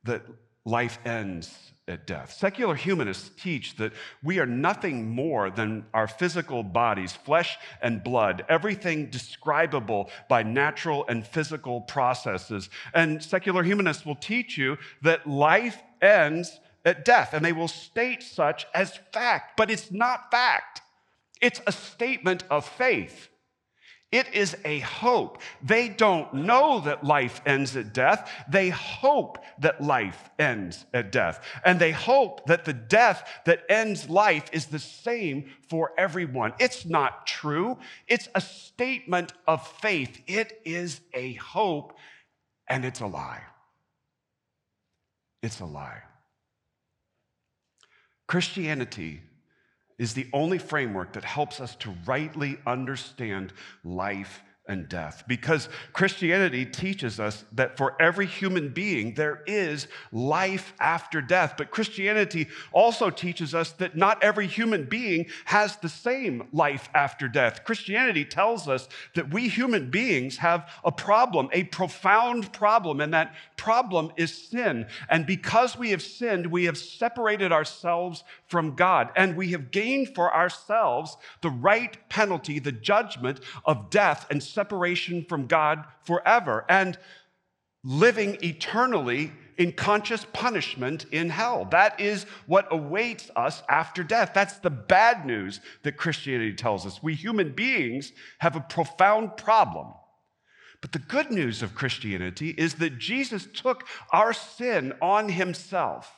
that 0.04 0.24
life 0.66 0.98
ends 1.06 1.56
at 1.88 2.08
death. 2.08 2.34
Secular 2.34 2.74
humanists 2.74 3.30
teach 3.40 3.76
that 3.76 3.94
we 4.24 4.40
are 4.40 4.48
nothing 4.48 5.08
more 5.08 5.52
than 5.52 5.86
our 5.94 6.08
physical 6.08 6.64
bodies, 6.64 7.14
flesh 7.14 7.58
and 7.82 8.04
blood, 8.04 8.44
everything 8.50 9.12
describable 9.12 10.10
by 10.28 10.42
natural 10.42 11.06
and 11.08 11.28
physical 11.28 11.82
processes. 11.82 12.70
And 12.96 13.24
secular 13.24 13.62
humanists 13.62 14.04
will 14.04 14.16
teach 14.16 14.58
you 14.58 14.80
that 15.04 15.28
life 15.28 15.82
ends 16.02 16.60
at 16.84 17.06
death, 17.06 17.34
and 17.34 17.46
they 17.46 17.54
will 17.54 17.68
state 17.68 18.24
such 18.24 18.66
as 18.74 19.00
fact, 19.12 19.58
but 19.58 19.70
it's 19.70 19.92
not 19.92 20.32
fact. 20.32 20.82
It's 21.42 21.62
a 21.68 21.72
statement 21.72 22.44
of 22.50 22.66
faith. 22.68 23.30
It 24.12 24.34
is 24.34 24.56
a 24.64 24.80
hope. 24.80 25.42
They 25.62 25.90
don't 25.90 26.34
know 26.34 26.80
that 26.82 27.04
life 27.04 27.42
ends 27.46 27.76
at 27.76 27.94
death. 27.94 28.32
They 28.48 28.70
hope 28.70 29.40
that 29.60 29.82
life 29.82 30.30
ends 30.40 30.86
at 30.94 31.12
death. 31.12 31.44
And 31.66 31.80
they 31.80 31.92
hope 31.92 32.46
that 32.46 32.64
the 32.64 32.74
death 32.74 33.28
that 33.46 33.64
ends 33.68 34.10
life 34.10 34.46
is 34.54 34.68
the 34.68 34.80
same 34.80 35.52
for 35.68 35.92
everyone. 35.98 36.54
It's 36.60 36.86
not 36.86 37.28
true. 37.28 37.78
It's 38.08 38.30
a 38.36 38.40
statement 38.40 39.34
of 39.48 39.68
faith. 39.68 40.22
It 40.28 40.62
is 40.64 41.02
a 41.14 41.34
hope, 41.34 41.98
and 42.70 42.86
it's 42.86 43.02
a 43.02 43.08
lie. 43.08 43.42
It's 45.44 45.60
a 45.60 45.66
lie. 45.66 46.04
Christianity 48.28 49.22
is 49.98 50.14
the 50.14 50.28
only 50.34 50.58
framework 50.58 51.14
that 51.14 51.24
helps 51.24 51.60
us 51.60 51.76
to 51.78 51.96
rightly 52.06 52.58
understand 52.66 53.54
life 53.84 54.42
and 54.68 54.90
death. 54.90 55.24
Because 55.28 55.70
Christianity 55.94 56.66
teaches 56.66 57.20
us 57.20 57.46
that 57.52 57.78
for 57.78 57.96
every 58.02 58.26
human 58.26 58.70
being, 58.70 59.14
there 59.14 59.44
is 59.46 59.88
life 60.12 60.74
after 60.80 61.22
death. 61.22 61.54
But 61.58 61.70
Christianity 61.70 62.48
also 62.72 63.10
teaches 63.10 63.54
us 63.54 63.72
that 63.74 63.96
not 63.96 64.24
every 64.24 64.48
human 64.48 64.86
being 64.86 65.28
has 65.46 65.76
the 65.78 65.90
same 65.90 66.48
life 66.52 66.90
after 66.96 67.28
death. 67.28 67.64
Christianity 67.64 68.26
tells 68.26 68.68
us 68.68 68.90
that 69.14 69.32
we 69.32 69.48
human 69.48 69.92
beings 69.92 70.38
have 70.38 70.70
a 70.84 70.92
problem, 70.92 71.50
a 71.54 71.66
profound 71.66 72.52
problem, 72.52 73.02
and 73.02 73.14
that 73.14 73.36
problem 73.58 74.12
is 74.18 74.34
sin. 74.34 74.88
And 75.10 75.28
because 75.28 75.78
we 75.78 75.92
have 75.92 76.02
sinned, 76.02 76.48
we 76.48 76.66
have 76.66 76.78
separated 76.78 77.52
ourselves 77.52 78.24
from 78.48 78.76
God, 78.76 79.10
and 79.16 79.36
we 79.36 79.52
have 79.52 79.72
gained 79.72 80.14
for 80.14 80.34
ourselves 80.34 81.18
the 81.42 81.50
right 81.50 81.98
penalty, 82.10 82.60
the 82.60 82.72
judgment 82.72 83.40
of 83.66 83.90
death 83.90 84.28
and 84.30 84.42
separation 84.42 85.26
from 85.28 85.48
God 85.48 85.84
forever 86.04 86.66
and 86.70 86.98
living 87.84 88.38
eternally 88.44 89.32
in 89.58 89.72
conscious 89.72 90.26
punishment 90.34 91.06
in 91.12 91.30
hell. 91.30 91.66
That 91.72 92.00
is 92.00 92.26
what 92.46 92.68
awaits 92.72 93.32
us 93.36 93.64
after 93.70 94.04
death. 94.04 94.32
That's 94.34 94.58
the 94.58 94.70
bad 94.70 95.26
news 95.26 95.62
that 95.84 95.98
Christianity 95.98 96.54
tells 96.54 96.86
us. 96.86 97.02
We 97.02 97.16
human 97.16 97.54
beings 97.54 98.12
have 98.40 98.56
a 98.56 98.62
profound 98.62 99.38
problem. 99.38 99.94
But 100.82 100.92
the 100.92 101.00
good 101.00 101.32
news 101.32 101.64
of 101.64 101.74
Christianity 101.74 102.50
is 102.50 102.76
that 102.76 103.00
Jesus 103.00 103.48
took 103.54 103.88
our 104.12 104.34
sin 104.34 104.94
on 105.02 105.30
himself. 105.30 106.12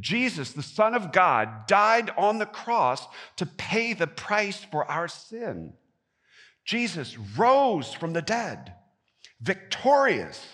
Jesus, 0.00 0.52
the 0.52 0.62
Son 0.62 0.94
of 0.94 1.12
God, 1.12 1.66
died 1.66 2.10
on 2.16 2.38
the 2.38 2.46
cross 2.46 3.06
to 3.36 3.46
pay 3.46 3.92
the 3.92 4.06
price 4.06 4.64
for 4.64 4.90
our 4.90 5.08
sin. 5.08 5.74
Jesus 6.64 7.18
rose 7.36 7.92
from 7.92 8.12
the 8.12 8.22
dead, 8.22 8.74
victorious 9.40 10.44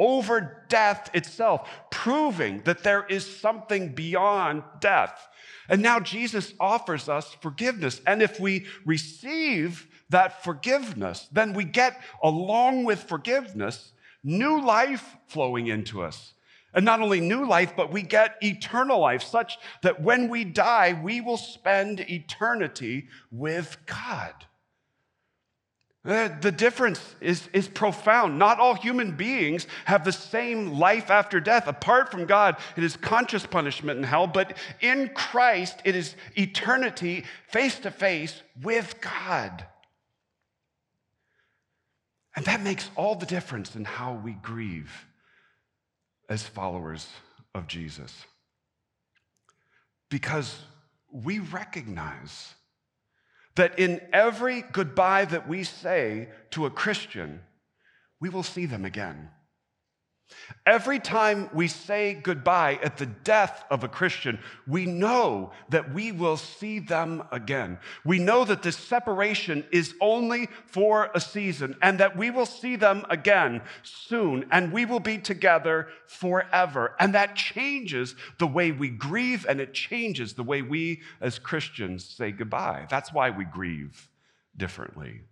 over 0.00 0.64
death 0.68 1.10
itself, 1.14 1.68
proving 1.90 2.62
that 2.62 2.82
there 2.82 3.04
is 3.04 3.24
something 3.40 3.94
beyond 3.94 4.62
death. 4.80 5.28
And 5.68 5.82
now 5.82 6.00
Jesus 6.00 6.54
offers 6.58 7.08
us 7.08 7.36
forgiveness. 7.40 8.00
And 8.06 8.22
if 8.22 8.40
we 8.40 8.66
receive 8.84 9.86
that 10.08 10.42
forgiveness, 10.42 11.28
then 11.30 11.52
we 11.52 11.64
get, 11.64 12.02
along 12.22 12.84
with 12.84 13.04
forgiveness, 13.04 13.92
new 14.24 14.64
life 14.64 15.16
flowing 15.28 15.68
into 15.68 16.02
us. 16.02 16.32
And 16.72 16.84
not 16.84 17.00
only 17.00 17.20
new 17.20 17.46
life, 17.46 17.72
but 17.76 17.92
we 17.92 18.02
get 18.02 18.36
eternal 18.42 19.00
life, 19.00 19.22
such 19.22 19.58
that 19.82 20.02
when 20.02 20.28
we 20.28 20.44
die, 20.44 20.98
we 21.02 21.20
will 21.20 21.36
spend 21.36 22.00
eternity 22.00 23.08
with 23.30 23.76
God. 23.86 24.34
Uh, 26.02 26.30
the 26.40 26.52
difference 26.52 27.14
is, 27.20 27.48
is 27.52 27.68
profound. 27.68 28.38
Not 28.38 28.58
all 28.58 28.74
human 28.74 29.16
beings 29.16 29.66
have 29.84 30.02
the 30.04 30.12
same 30.12 30.78
life 30.78 31.10
after 31.10 31.40
death. 31.40 31.66
Apart 31.66 32.10
from 32.10 32.24
God, 32.24 32.56
it 32.76 32.84
is 32.84 32.96
conscious 32.96 33.44
punishment 33.44 33.98
in 33.98 34.04
hell, 34.04 34.26
but 34.26 34.56
in 34.80 35.10
Christ, 35.10 35.82
it 35.84 35.94
is 35.94 36.14
eternity 36.36 37.24
face 37.48 37.78
to 37.80 37.90
face 37.90 38.42
with 38.62 38.94
God. 39.02 39.66
And 42.34 42.46
that 42.46 42.62
makes 42.62 42.88
all 42.96 43.16
the 43.16 43.26
difference 43.26 43.76
in 43.76 43.84
how 43.84 44.14
we 44.24 44.32
grieve 44.32 45.06
as 46.30 46.44
followers 46.44 47.08
of 47.54 47.66
Jesus. 47.66 48.24
Because 50.08 50.60
we 51.12 51.40
recognize 51.40 52.54
that 53.56 53.78
in 53.78 54.00
every 54.12 54.62
goodbye 54.62 55.24
that 55.26 55.48
we 55.48 55.64
say 55.64 56.28
to 56.52 56.66
a 56.66 56.70
Christian, 56.70 57.40
we 58.20 58.28
will 58.28 58.44
see 58.44 58.64
them 58.64 58.84
again. 58.84 59.28
Every 60.66 60.98
time 60.98 61.48
we 61.52 61.68
say 61.68 62.14
goodbye 62.14 62.78
at 62.82 62.96
the 62.96 63.06
death 63.06 63.64
of 63.70 63.82
a 63.82 63.88
Christian, 63.88 64.38
we 64.66 64.86
know 64.86 65.52
that 65.70 65.92
we 65.92 66.12
will 66.12 66.36
see 66.36 66.78
them 66.78 67.22
again. 67.32 67.78
We 68.04 68.18
know 68.18 68.44
that 68.44 68.62
this 68.62 68.76
separation 68.76 69.64
is 69.72 69.94
only 70.00 70.48
for 70.66 71.10
a 71.14 71.20
season 71.20 71.76
and 71.82 71.98
that 72.00 72.16
we 72.16 72.30
will 72.30 72.46
see 72.46 72.76
them 72.76 73.04
again 73.08 73.62
soon 73.82 74.46
and 74.50 74.72
we 74.72 74.84
will 74.84 75.00
be 75.00 75.18
together 75.18 75.88
forever. 76.06 76.94
And 77.00 77.14
that 77.14 77.36
changes 77.36 78.14
the 78.38 78.46
way 78.46 78.72
we 78.72 78.90
grieve 78.90 79.46
and 79.48 79.60
it 79.60 79.72
changes 79.72 80.34
the 80.34 80.42
way 80.42 80.62
we 80.62 81.00
as 81.20 81.38
Christians 81.38 82.04
say 82.04 82.32
goodbye. 82.32 82.86
That's 82.90 83.12
why 83.12 83.30
we 83.30 83.44
grieve 83.44 84.08
differently. 84.56 85.22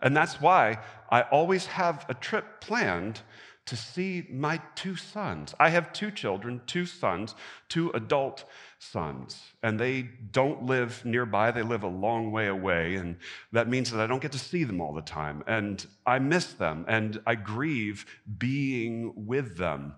And 0.00 0.16
that's 0.16 0.40
why 0.40 0.78
I 1.10 1.22
always 1.22 1.66
have 1.66 2.04
a 2.08 2.14
trip 2.14 2.60
planned 2.60 3.20
to 3.66 3.76
see 3.76 4.24
my 4.30 4.60
two 4.76 4.94
sons. 4.94 5.54
I 5.58 5.70
have 5.70 5.92
two 5.92 6.12
children, 6.12 6.60
two 6.66 6.86
sons, 6.86 7.34
two 7.68 7.90
adult 7.90 8.44
sons, 8.78 9.40
and 9.62 9.78
they 9.78 10.02
don't 10.30 10.62
live 10.62 11.04
nearby. 11.04 11.50
They 11.50 11.62
live 11.62 11.82
a 11.82 11.88
long 11.88 12.30
way 12.30 12.46
away, 12.46 12.94
and 12.94 13.16
that 13.50 13.68
means 13.68 13.90
that 13.90 14.00
I 14.00 14.06
don't 14.06 14.22
get 14.22 14.32
to 14.32 14.38
see 14.38 14.62
them 14.62 14.80
all 14.80 14.94
the 14.94 15.02
time. 15.02 15.42
And 15.48 15.84
I 16.06 16.20
miss 16.20 16.52
them, 16.52 16.84
and 16.86 17.20
I 17.26 17.34
grieve 17.34 18.06
being 18.38 19.26
with 19.26 19.56
them. 19.56 19.94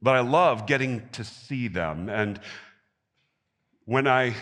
But 0.00 0.14
I 0.14 0.20
love 0.20 0.66
getting 0.66 1.08
to 1.10 1.24
see 1.24 1.66
them. 1.66 2.08
And 2.08 2.40
when 3.86 4.06
I 4.06 4.36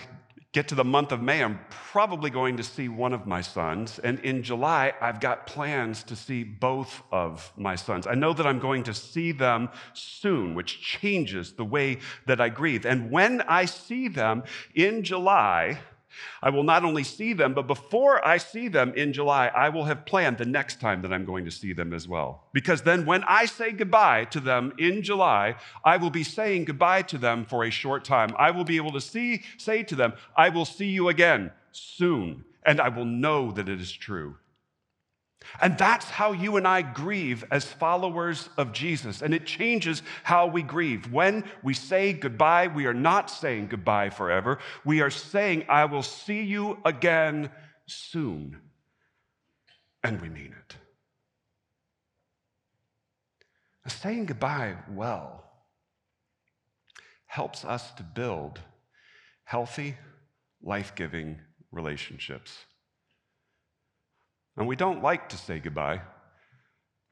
get 0.57 0.69
to 0.69 0.75
the 0.75 0.83
month 0.83 1.13
of 1.13 1.21
May, 1.21 1.45
I'm 1.45 1.61
probably 1.69 2.31
going 2.31 2.57
to 2.57 2.63
see 2.63 2.89
one 2.89 3.13
of 3.13 3.27
my 3.27 3.43
sons. 3.43 3.99
And 3.99 4.19
in 4.21 4.43
July, 4.43 4.95
I've 5.03 5.21
got 5.21 5.47
plans 5.47 6.03
to 6.05 6.17
see 6.17 6.45
both 6.45 7.03
of 7.13 7.53
my 7.59 7.77
sons. 7.77 8.07
I 8.07 8.15
know 8.15 8.33
that 8.33 8.47
I'm 8.47 8.59
going 8.59 8.83
to 8.85 8.95
see 8.95 9.33
them 9.33 9.69
soon, 9.93 10.55
which 10.55 10.81
changes 10.81 11.53
the 11.53 11.65
way 11.67 11.99
that 12.25 12.41
I 12.41 12.49
grieve. 12.49 12.87
And 12.87 13.11
when 13.11 13.43
I 13.43 13.67
see 13.67 14.09
them 14.09 14.45
in 14.75 15.03
July, 15.03 15.79
I 16.43 16.51
will 16.51 16.63
not 16.63 16.85
only 16.85 17.05
see 17.05 17.33
them, 17.33 17.55
but 17.55 17.67
before 17.67 18.27
I 18.27 18.39
see 18.39 18.69
them 18.69 18.93
in 18.95 19.13
July, 19.13 19.49
I 19.49 19.69
will 19.69 19.85
have 19.85 20.07
planned 20.07 20.39
the 20.39 20.45
next 20.45 20.81
time 20.81 21.03
that 21.03 21.13
I'm 21.13 21.25
going 21.25 21.45
to 21.45 21.51
see 21.51 21.73
them 21.73 21.93
as 21.93 22.07
well. 22.09 22.45
Because 22.53 22.83
then 22.83 23.07
when 23.07 23.25
I 23.25 23.47
say 23.47 23.73
goodbye 23.73 24.25
to 24.27 24.41
them 24.41 24.73
in 24.79 25.03
July, 25.03 25.57
I 25.85 25.97
will 25.97 26.11
be 26.11 26.25
saying 26.25 26.65
goodbye 26.65 27.03
to 27.03 27.19
them 27.19 27.45
for 27.45 27.65
a 27.65 27.71
short 27.71 28.05
time. 28.05 28.35
I 28.39 28.51
will 28.51 28.65
be 28.65 28.77
able 28.77 28.93
to 28.93 29.01
see, 29.01 29.43
say 29.59 29.83
to 29.85 29.95
them, 29.95 30.13
I 30.37 30.49
will 30.49 30.65
see 30.65 30.89
you 30.89 31.09
again 31.09 31.53
soon, 31.73 32.45
and 32.65 32.81
I 32.81 32.89
will 32.89 33.05
know 33.05 33.53
that 33.53 33.69
it 33.69 33.81
is 33.81 33.93
true. 33.93 34.37
And 35.61 35.79
that's 35.79 36.07
how 36.07 36.33
you 36.33 36.57
and 36.57 36.67
I 36.67 36.83
grieve 36.83 37.45
as 37.51 37.65
followers 37.65 38.49
of 38.57 38.73
Jesus. 38.73 39.23
And 39.23 39.33
it 39.33 39.47
changes 39.47 40.03
how 40.23 40.47
we 40.47 40.63
grieve. 40.63 41.13
When 41.13 41.45
we 41.63 41.75
say 41.75 42.13
goodbye, 42.13 42.69
we 42.69 42.87
are 42.87 42.95
not 42.95 43.31
saying 43.31 43.69
goodbye 43.69 44.11
forever. 44.11 44.59
We 44.85 45.01
are 45.01 45.11
saying, 45.11 45.67
I 45.69 45.85
will 45.87 46.03
see 46.03 46.43
you 46.43 46.79
again 46.85 47.51
soon. 47.87 48.61
And 50.03 50.21
we 50.21 50.29
mean 50.29 50.55
it. 50.59 50.77
Saying 53.89 54.27
goodbye 54.27 54.77
well 54.91 55.45
helps 57.27 57.65
us 57.65 57.93
to 57.93 58.03
build 58.03 58.61
healthy, 59.45 59.97
life 60.63 60.93
giving 60.95 61.39
relationships. 61.71 62.65
And 64.57 64.67
we 64.67 64.77
don't 64.77 65.03
like 65.03 65.29
to 65.31 65.37
say 65.37 65.59
goodbye. 65.59 66.01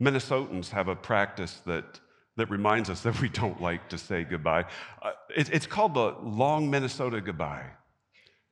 Minnesotans 0.02 0.70
have 0.70 0.88
a 0.88 0.96
practice 0.96 1.60
that, 1.66 2.00
that 2.36 2.50
reminds 2.50 2.90
us 2.90 3.02
that 3.02 3.20
we 3.20 3.28
don't 3.28 3.60
like 3.60 3.88
to 3.90 3.98
say 3.98 4.24
goodbye. 4.24 4.64
Uh, 5.02 5.12
it, 5.36 5.50
it's 5.52 5.66
called 5.66 5.94
the 5.94 6.14
long 6.22 6.70
Minnesota 6.70 7.20
goodbye. 7.20 7.66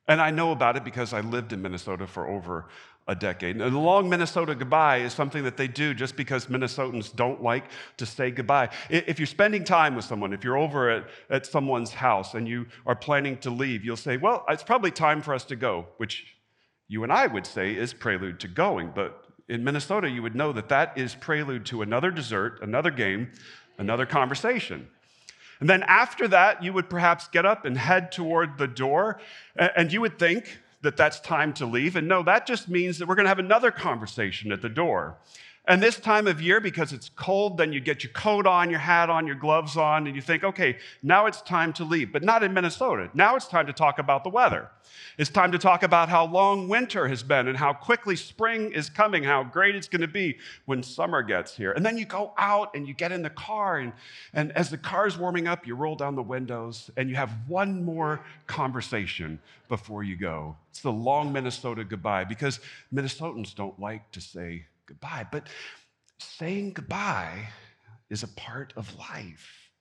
And 0.07 0.21
I 0.21 0.31
know 0.31 0.51
about 0.51 0.75
it 0.75 0.83
because 0.83 1.13
I 1.13 1.21
lived 1.21 1.53
in 1.53 1.61
Minnesota 1.61 2.07
for 2.07 2.27
over 2.27 2.67
a 3.07 3.15
decade. 3.15 3.59
And 3.59 3.73
the 3.73 3.79
long 3.79 4.09
Minnesota 4.09 4.55
goodbye 4.55 4.97
is 4.97 5.13
something 5.13 5.43
that 5.43 5.57
they 5.57 5.67
do 5.67 5.93
just 5.93 6.15
because 6.15 6.45
Minnesotans 6.45 7.13
don't 7.13 7.41
like 7.43 7.65
to 7.97 8.05
say 8.05 8.31
goodbye. 8.31 8.69
If 8.89 9.19
you're 9.19 9.25
spending 9.25 9.63
time 9.63 9.95
with 9.95 10.05
someone, 10.05 10.31
if 10.33 10.43
you're 10.43 10.57
over 10.57 10.89
at, 10.89 11.07
at 11.29 11.45
someone's 11.45 11.93
house 11.93 12.33
and 12.33 12.47
you 12.47 12.65
are 12.85 12.95
planning 12.95 13.37
to 13.39 13.49
leave, 13.49 13.83
you'll 13.83 13.97
say, 13.97 14.17
Well, 14.17 14.45
it's 14.49 14.63
probably 14.63 14.91
time 14.91 15.21
for 15.21 15.33
us 15.33 15.43
to 15.45 15.55
go, 15.55 15.87
which 15.97 16.25
you 16.93 17.01
and 17.01 17.11
I 17.11 17.25
would 17.25 17.47
say 17.47 17.75
is 17.75 17.91
prelude 17.91 18.39
to 18.41 18.47
going. 18.47 18.91
But 18.93 19.25
in 19.49 19.63
Minnesota, 19.63 20.07
you 20.07 20.21
would 20.21 20.35
know 20.35 20.51
that 20.51 20.69
that 20.69 20.95
is 20.95 21.15
prelude 21.15 21.65
to 21.65 21.81
another 21.81 22.11
dessert, 22.11 22.59
another 22.61 22.91
game, 22.91 23.31
another 23.79 24.05
conversation. 24.05 24.87
And 25.59 25.67
then 25.67 25.81
after 25.87 26.27
that, 26.27 26.61
you 26.61 26.71
would 26.71 26.91
perhaps 26.91 27.27
get 27.29 27.47
up 27.47 27.65
and 27.65 27.75
head 27.75 28.11
toward 28.11 28.59
the 28.59 28.67
door, 28.67 29.19
and 29.55 29.91
you 29.91 30.01
would 30.01 30.19
think 30.19 30.59
that 30.83 30.95
that's 30.95 31.19
time 31.19 31.51
to 31.53 31.65
leave. 31.65 31.95
And 31.95 32.07
no, 32.07 32.21
that 32.23 32.45
just 32.45 32.69
means 32.69 32.99
that 32.99 33.07
we're 33.07 33.15
going 33.15 33.25
to 33.25 33.29
have 33.29 33.39
another 33.39 33.71
conversation 33.71 34.51
at 34.51 34.61
the 34.61 34.69
door. 34.69 35.17
And 35.65 35.81
this 35.81 35.97
time 35.97 36.27
of 36.27 36.41
year, 36.41 36.59
because 36.59 36.91
it's 36.91 37.09
cold, 37.15 37.57
then 37.57 37.71
you 37.71 37.79
get 37.79 38.03
your 38.03 38.11
coat 38.11 38.45
on, 38.45 38.69
your 38.69 38.79
hat 38.79 39.09
on, 39.09 39.25
your 39.25 39.37
gloves 39.37 39.77
on, 39.77 40.07
and 40.07 40.15
you 40.15 40.21
think, 40.21 40.43
okay, 40.43 40.77
now 41.01 41.25
it's 41.25 41.41
time 41.41 41.71
to 41.73 41.85
leave. 41.85 42.11
But 42.11 42.21
not 42.21 42.43
in 42.43 42.53
Minnesota. 42.53 43.09
Now 43.13 43.37
it's 43.37 43.47
time 43.47 43.67
to 43.67 43.73
talk 43.73 43.97
about 43.97 44.25
the 44.25 44.29
weather. 44.29 44.69
It's 45.17 45.29
time 45.29 45.53
to 45.53 45.57
talk 45.57 45.83
about 45.83 46.09
how 46.09 46.25
long 46.25 46.67
winter 46.67 47.07
has 47.07 47.23
been 47.23 47.47
and 47.47 47.57
how 47.57 47.71
quickly 47.71 48.17
spring 48.17 48.73
is 48.73 48.89
coming, 48.89 49.23
how 49.23 49.45
great 49.45 49.73
it's 49.73 49.87
going 49.87 50.01
to 50.01 50.07
be 50.07 50.37
when 50.65 50.83
summer 50.83 51.21
gets 51.21 51.55
here. 51.55 51.71
And 51.71 51.85
then 51.85 51.97
you 51.97 52.03
go 52.03 52.33
out 52.37 52.75
and 52.75 52.85
you 52.85 52.93
get 52.93 53.13
in 53.13 53.21
the 53.21 53.29
car, 53.29 53.77
and, 53.77 53.93
and 54.33 54.51
as 54.53 54.69
the 54.69 54.77
car's 54.77 55.17
warming 55.17 55.47
up, 55.47 55.65
you 55.65 55.75
roll 55.75 55.95
down 55.95 56.15
the 56.15 56.23
windows 56.23 56.91
and 56.97 57.09
you 57.09 57.15
have 57.15 57.31
one 57.47 57.85
more 57.85 58.19
conversation 58.47 59.39
before 59.69 60.03
you 60.03 60.17
go. 60.17 60.57
It's 60.71 60.81
the 60.81 60.91
long 60.91 61.31
Minnesota 61.31 61.85
goodbye 61.85 62.25
because 62.25 62.59
Minnesotans 62.93 63.55
don't 63.55 63.79
like 63.79 64.11
to 64.11 64.19
say 64.19 64.65
goodbye. 64.87 65.25
But 65.31 65.49
saying 66.19 66.73
goodbye 66.73 67.49
is 68.09 68.23
a 68.23 68.27
part 68.27 68.73
of 68.75 68.95
life. 68.97 69.72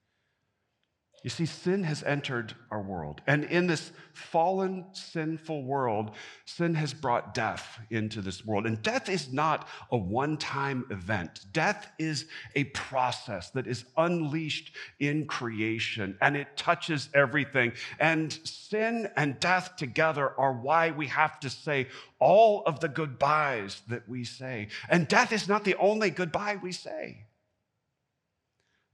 You 1.23 1.31
see, 1.31 1.47
sin 1.47 1.85
has 1.85 2.03
entered 2.03 2.55
our 2.71 2.83
world. 2.83 3.21
And 3.29 3.45
in 3.45 3.69
this 3.69 3.93
fallen, 4.13 4.87
sinful 4.93 5.63
world, 5.63 6.11
sin 6.47 6.75
has 6.75 6.93
brought 6.93 7.33
death 7.33 7.79
into 7.91 8.21
this 8.21 8.45
world. 8.45 8.67
And 8.67 8.83
death 8.83 9.09
is 9.09 9.33
not 9.33 9.69
a 9.93 9.97
one 9.97 10.37
time 10.37 10.85
event, 10.91 11.47
death 11.53 11.87
is 11.99 12.27
a 12.57 12.65
process 12.65 13.51
that 13.51 13.67
is 13.67 13.85
unleashed 13.97 14.75
in 14.99 15.27
creation 15.27 16.19
and 16.21 16.37
it 16.37 16.57
touches 16.57 17.09
everything. 17.15 17.73
And 18.01 18.33
sin 18.45 19.09
and 19.17 19.39
death 19.39 19.77
together 19.77 20.33
are 20.39 20.53
why 20.53 20.91
we 20.91 21.07
have 21.07 21.39
to 21.41 21.51
say 21.51 21.87
all 22.19 22.65
of 22.67 22.81
the 22.81 22.89
goodbyes 22.89 23.83
that 23.89 24.09
we 24.09 24.25
say. 24.25 24.69
And 24.89 25.07
death 25.07 25.33
is 25.33 25.49
not 25.49 25.65
the 25.65 25.77
only 25.77 26.11
goodbye 26.11 26.59
we 26.61 26.73
say. 26.73 27.27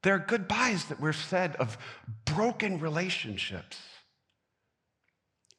There 0.03 0.15
are 0.15 0.19
goodbyes 0.19 0.85
that 0.87 1.01
we've 1.01 1.17
said 1.17 1.57
of 1.57 1.77
broken 2.25 2.79
relationships. 2.79 3.79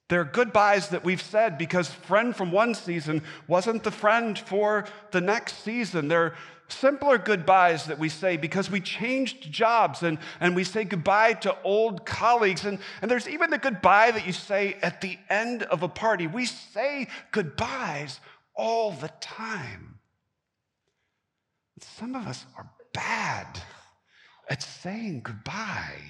There 0.07 0.21
are 0.21 0.25
goodbyes 0.25 0.89
that 0.89 1.03
we've 1.03 1.21
said 1.21 1.57
because 1.57 1.89
friend 1.89 2.35
from 2.35 2.51
one 2.51 2.73
season 2.73 3.21
wasn't 3.47 3.83
the 3.83 3.91
friend 3.91 4.37
for 4.39 4.85
the 5.11 5.21
next 5.21 5.63
season. 5.63 6.07
There 6.07 6.23
are 6.23 6.35
simpler 6.67 7.17
goodbyes 7.17 7.85
that 7.85 7.99
we 7.99 8.09
say 8.09 8.37
because 8.37 8.71
we 8.71 8.79
changed 8.79 9.51
jobs 9.51 10.01
and, 10.01 10.17
and 10.39 10.55
we 10.55 10.63
say 10.63 10.83
goodbye 10.83 11.33
to 11.33 11.55
old 11.63 12.05
colleagues. 12.05 12.65
And, 12.65 12.79
and 13.01 13.11
there's 13.11 13.27
even 13.27 13.51
the 13.51 13.59
goodbye 13.59 14.09
that 14.11 14.25
you 14.25 14.33
say 14.33 14.77
at 14.81 15.01
the 15.01 15.17
end 15.29 15.63
of 15.63 15.83
a 15.83 15.87
party. 15.87 16.25
We 16.25 16.45
say 16.45 17.07
goodbyes 17.31 18.19
all 18.55 18.91
the 18.91 19.11
time. 19.21 19.99
Some 21.81 22.15
of 22.15 22.25
us 22.25 22.45
are 22.57 22.69
bad 22.93 23.61
it's 24.49 24.65
saying 24.65 25.21
goodbye. 25.23 26.01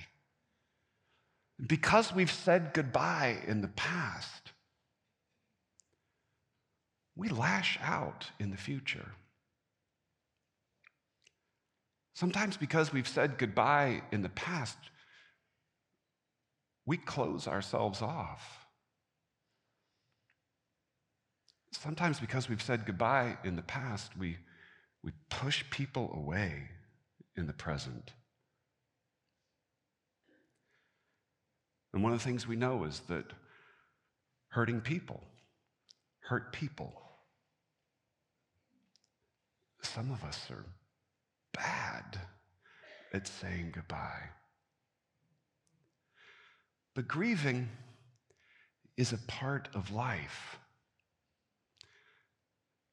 Because 1.65 2.13
we've 2.13 2.32
said 2.32 2.73
goodbye 2.73 3.39
in 3.45 3.62
the 3.62 3.67
past, 3.67 4.52
we 7.15 7.28
lash 7.28 7.78
out 7.84 8.32
in 8.39 8.49
the 8.49 8.58
future. 8.58 9.12
Sometimes, 12.13 12.56
because 12.56 12.93
we've 12.93 13.08
said 13.08 13.38
goodbye 13.38 14.02
in 14.12 14.21
the 14.21 14.30
past, 14.30 14.78
we 16.86 16.95
close 16.97 17.45
ourselves 17.47 18.02
off. 18.02 18.65
Sometimes, 21.73 22.19
because 22.19 22.49
we've 22.49 22.62
said 22.62 22.86
goodbye 22.86 23.38
in 23.43 23.58
the 23.58 23.62
past, 23.62 24.17
we, 24.17 24.38
we 25.04 25.12
push 25.30 25.63
people 25.69 26.12
away 26.13 26.69
in 27.36 27.47
the 27.47 27.54
present. 27.54 28.13
And 31.93 32.04
one 32.04 32.13
of 32.13 32.19
the 32.19 32.23
things 32.23 32.47
we 32.47 32.56
know 32.56 32.84
is 32.84 33.02
that 33.08 33.25
hurting 34.49 34.82
people 34.82 35.23
hurt 36.21 36.54
people. 36.54 36.93
Some 39.82 40.12
of 40.12 40.23
us 40.23 40.47
are 40.52 40.65
bad 41.54 42.19
at 43.13 43.28
saying 43.28 43.71
goodbye. 43.73 44.30
But 46.95 47.08
grieving 47.08 47.69
is 48.97 49.13
a 49.13 49.17
part 49.17 49.69
of 49.73 49.91
life. 49.91 50.60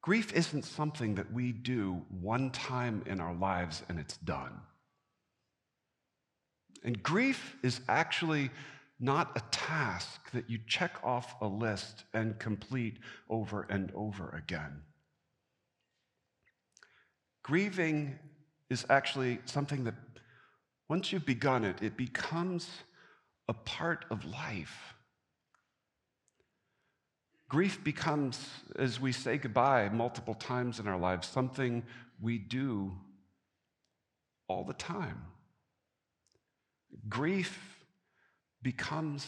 Grief 0.01 0.33
isn't 0.33 0.65
something 0.65 1.17
that 1.17 1.33
we 1.33 1.51
do 1.51 2.03
one 2.21 2.51
time 2.51 3.03
in 3.07 3.21
our 3.21 3.35
lives 3.35 3.83
and 3.89 3.99
it's 3.99 4.17
done. 4.19 4.61
And 6.85 7.03
grief 7.03 7.57
is 7.65 7.81
actually 7.89 8.51
not 8.99 9.37
a 9.37 9.41
task 9.51 10.31
that 10.33 10.49
you 10.49 10.59
check 10.67 10.97
off 11.05 11.35
a 11.41 11.47
list 11.47 12.05
and 12.15 12.39
complete 12.39 12.99
over 13.29 13.67
and 13.69 13.93
over 13.95 14.31
again. 14.31 14.81
Grieving 17.43 18.19
is 18.71 18.87
actually 18.89 19.39
something 19.45 19.85
that 19.85 19.95
once 20.89 21.13
you've 21.13 21.27
begun 21.27 21.65
it, 21.65 21.83
it 21.83 21.97
becomes 21.97 22.69
a 23.49 23.53
part 23.53 24.05
of 24.11 24.25
life. 24.25 24.95
Grief 27.49 27.83
becomes, 27.85 28.49
as 28.77 29.01
we 29.01 29.13
say 29.13 29.39
goodbye 29.39 29.89
multiple 29.89 30.35
times 30.35 30.81
in 30.81 30.89
our 30.89 30.99
lives, 30.99 31.29
something 31.29 31.85
we 32.21 32.39
do 32.39 32.93
all 34.49 34.65
the 34.65 34.73
time. 34.73 35.23
Grief 37.09 37.76
becomes 38.67 39.25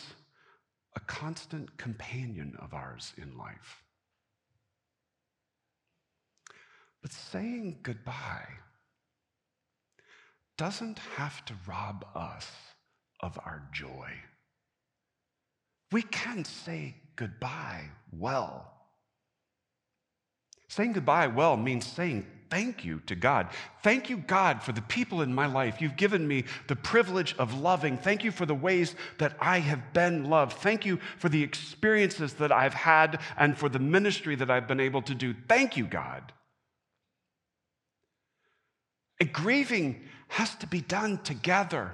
a 0.97 1.01
constant 1.01 1.79
companion 1.79 2.57
of 2.59 2.75
ours 2.75 3.13
in 3.17 3.39
life. 3.39 3.85
But 7.01 7.13
saying 7.13 7.79
goodbye 7.85 8.49
doesn't 10.57 10.99
have 11.15 11.45
to 11.45 11.55
rob 11.69 12.05
us 12.17 12.49
of 13.21 13.39
our 13.45 13.63
joy. 13.73 14.11
We 15.93 16.03
can 16.03 16.45
say 16.45 16.97
goodbye 17.15 17.91
well. 18.11 18.73
Saying 20.69 20.95
goodbye 20.95 21.29
well 21.29 21.57
means 21.57 21.87
saying 21.87 22.27
thank 22.51 22.85
you 22.85 23.01
to 23.07 23.15
God. 23.15 23.49
Thank 23.83 24.11
you, 24.11 24.19
God, 24.19 24.63
for 24.63 24.73
the 24.73 24.83
people 24.83 25.23
in 25.23 25.35
my 25.35 25.47
life. 25.47 25.81
You've 25.81 25.97
given 25.97 26.27
me 26.27 26.45
the 26.67 26.77
privilege 26.77 27.35
of 27.39 27.61
loving. 27.61 27.97
Thank 27.97 28.25
you 28.25 28.31
for 28.31 28.47
the 28.47 28.55
ways 28.55 28.95
that 29.19 29.37
I 29.41 29.61
have 29.61 29.93
been 29.93 30.29
loved. 30.29 30.59
Thank 30.59 30.87
you 30.87 30.99
for 31.19 31.29
the 31.29 31.43
experiences 31.43 32.35
that 32.35 32.53
I've 32.53 32.75
had 32.75 33.21
and 33.37 33.57
for 33.57 33.69
the 33.69 33.79
ministry 33.79 34.35
that 34.37 34.51
I've 34.51 34.69
been 34.69 34.81
able 34.81 35.03
to 35.03 35.15
do. 35.15 35.35
Thank 35.49 35.77
you, 35.77 35.87
God. 35.87 36.33
And 39.21 39.33
grieving 39.33 40.05
has 40.29 40.55
to 40.57 40.67
be 40.67 40.81
done 40.81 41.19
together. 41.19 41.93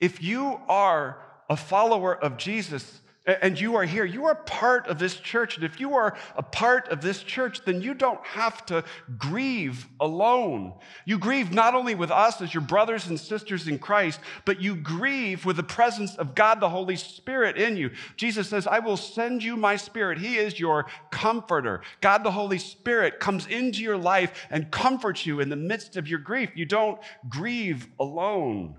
If 0.00 0.22
you 0.22 0.60
are 0.68 1.18
a 1.48 1.56
follower 1.56 2.14
of 2.14 2.36
Jesus, 2.36 3.00
and 3.26 3.60
you 3.60 3.74
are 3.74 3.84
here, 3.84 4.04
you 4.04 4.26
are 4.26 4.34
part 4.34 4.86
of 4.86 4.98
this 4.98 5.16
church. 5.16 5.56
And 5.56 5.64
if 5.64 5.80
you 5.80 5.94
are 5.94 6.16
a 6.36 6.42
part 6.42 6.88
of 6.88 7.00
this 7.00 7.22
church, 7.22 7.62
then 7.64 7.80
you 7.80 7.92
don't 7.92 8.24
have 8.24 8.64
to 8.66 8.84
grieve 9.18 9.86
alone. 9.98 10.72
You 11.04 11.18
grieve 11.18 11.52
not 11.52 11.74
only 11.74 11.96
with 11.96 12.12
us 12.12 12.40
as 12.40 12.54
your 12.54 12.60
brothers 12.60 13.08
and 13.08 13.18
sisters 13.18 13.66
in 13.66 13.78
Christ, 13.78 14.20
but 14.44 14.60
you 14.62 14.76
grieve 14.76 15.44
with 15.44 15.56
the 15.56 15.64
presence 15.64 16.14
of 16.16 16.34
God 16.34 16.60
the 16.60 16.68
Holy 16.68 16.96
Spirit 16.96 17.56
in 17.56 17.76
you. 17.76 17.90
Jesus 18.16 18.48
says, 18.48 18.66
I 18.66 18.78
will 18.78 18.96
send 18.96 19.42
you 19.42 19.56
my 19.56 19.76
spirit. 19.76 20.18
He 20.18 20.36
is 20.36 20.60
your 20.60 20.86
comforter. 21.10 21.82
God 22.00 22.22
the 22.22 22.30
Holy 22.30 22.58
Spirit 22.58 23.18
comes 23.18 23.46
into 23.46 23.82
your 23.82 23.98
life 23.98 24.46
and 24.50 24.70
comforts 24.70 25.26
you 25.26 25.40
in 25.40 25.48
the 25.48 25.56
midst 25.56 25.96
of 25.96 26.06
your 26.06 26.20
grief. 26.20 26.50
You 26.54 26.66
don't 26.66 27.00
grieve 27.28 27.88
alone. 27.98 28.76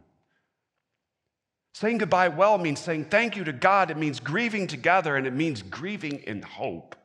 Saying 1.80 2.00
goodbye 2.00 2.30
well 2.30 2.58
means 2.58 2.80
saying 2.80 3.06
thank 3.06 3.36
you 3.36 3.44
to 3.44 3.54
God. 3.54 3.92
It 3.92 3.98
means 3.98 4.20
grieving 4.20 4.66
together, 4.66 5.16
and 5.16 5.28
it 5.28 5.34
means 5.34 5.62
grieving 5.62 6.24
in 6.26 6.42
hope. 6.42 6.96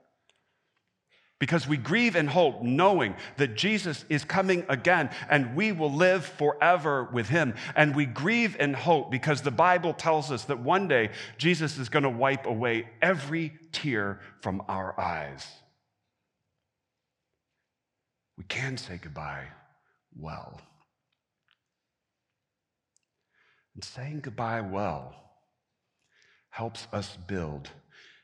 Because 1.38 1.68
we 1.68 1.76
grieve 1.76 2.16
in 2.16 2.26
hope, 2.26 2.62
knowing 2.62 3.14
that 3.36 3.54
Jesus 3.54 4.06
is 4.08 4.24
coming 4.24 4.64
again 4.70 5.10
and 5.28 5.54
we 5.54 5.72
will 5.72 5.92
live 5.92 6.24
forever 6.24 7.04
with 7.12 7.28
him. 7.28 7.54
And 7.76 7.94
we 7.94 8.06
grieve 8.06 8.56
in 8.58 8.72
hope 8.72 9.10
because 9.10 9.42
the 9.42 9.50
Bible 9.50 9.92
tells 9.92 10.30
us 10.30 10.44
that 10.44 10.60
one 10.60 10.88
day 10.88 11.10
Jesus 11.36 11.76
is 11.76 11.90
going 11.90 12.04
to 12.04 12.08
wipe 12.08 12.46
away 12.46 12.88
every 13.02 13.52
tear 13.72 14.20
from 14.40 14.62
our 14.68 14.98
eyes. 14.98 15.46
We 18.38 18.44
can 18.44 18.78
say 18.78 18.98
goodbye 19.02 19.48
well. 20.16 20.62
And 23.74 23.84
saying 23.84 24.20
goodbye 24.22 24.60
well 24.60 25.14
helps 26.50 26.86
us 26.92 27.16
build 27.26 27.70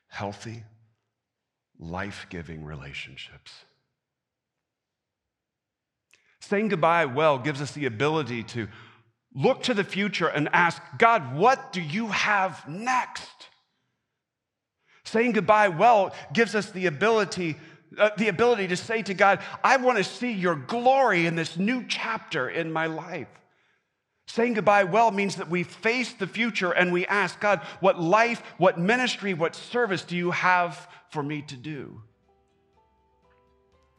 healthy, 0.09 0.65
life 1.79 2.27
giving 2.29 2.65
relationships. 2.65 3.53
Saying 6.41 6.69
goodbye 6.69 7.07
well 7.07 7.39
gives 7.39 7.61
us 7.61 7.73
the 7.73 7.87
ability 7.87 8.43
to 8.45 8.69
look 9.35 9.63
to 9.65 9.75
the 9.75 9.85
future 9.85 10.29
and 10.29 10.49
ask, 10.53 10.81
God, 10.99 11.35
what 11.37 11.73
do 11.73 11.81
you 11.81 12.09
have 12.09 12.67
next? 12.69 13.49
Saying 15.05 15.33
goodbye 15.33 15.69
well 15.69 16.15
gives 16.33 16.55
us 16.55 16.71
the 16.71 16.87
ability, 16.87 17.57
uh, 17.99 18.11
the 18.19 18.29
ability 18.29 18.69
to 18.69 18.77
say 18.77 19.03
to 19.03 19.15
God, 19.15 19.41
I 19.65 19.79
want 19.79 19.99
to 19.99 20.05
see 20.05 20.33
your 20.33 20.55
glory 20.57 21.27
in 21.27 21.35
this 21.35 21.57
new 21.57 21.85
chapter 21.87 22.49
in 22.49 22.73
my 22.73 22.87
life. 22.87 23.29
Saying 24.29 24.53
goodbye 24.53 24.85
well 24.85 25.11
means 25.11 25.37
that 25.37 25.49
we 25.49 25.63
face 25.63 26.13
the 26.13 26.27
future 26.27 26.71
and 26.71 26.93
we 26.93 27.07
ask 27.07 27.41
God, 27.41 27.61
what 27.81 27.99
life, 27.99 28.43
what 28.59 28.79
ministry, 28.79 29.33
what 29.33 29.57
service 29.57 30.03
do 30.03 30.15
you 30.17 30.33
have 30.33 30.87
for 31.09 31.23
me 31.23 31.41
to 31.43 31.57
do? 31.57 32.03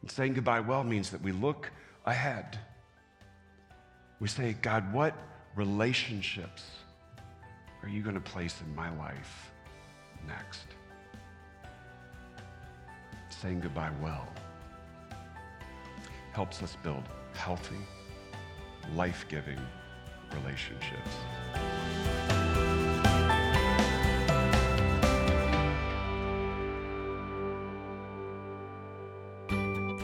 And 0.02 0.10
saying 0.10 0.34
goodbye 0.34 0.60
well 0.60 0.84
means 0.84 1.10
that 1.10 1.20
we 1.20 1.32
look 1.32 1.72
ahead. 2.06 2.60
We 4.20 4.28
say, 4.28 4.52
God, 4.62 4.94
what 4.94 5.14
relationships 5.56 6.62
are 7.82 7.88
you 7.88 8.00
going 8.00 8.14
to 8.14 8.20
place 8.20 8.54
in 8.64 8.72
my 8.72 8.96
life 8.98 9.50
next? 10.28 10.66
Saying 13.30 13.60
goodbye 13.60 13.90
well 14.00 14.28
helps 16.34 16.62
us 16.62 16.76
build 16.84 17.02
healthy, 17.34 17.78
life 18.94 19.26
giving 19.28 19.58
relationships. 20.34 21.10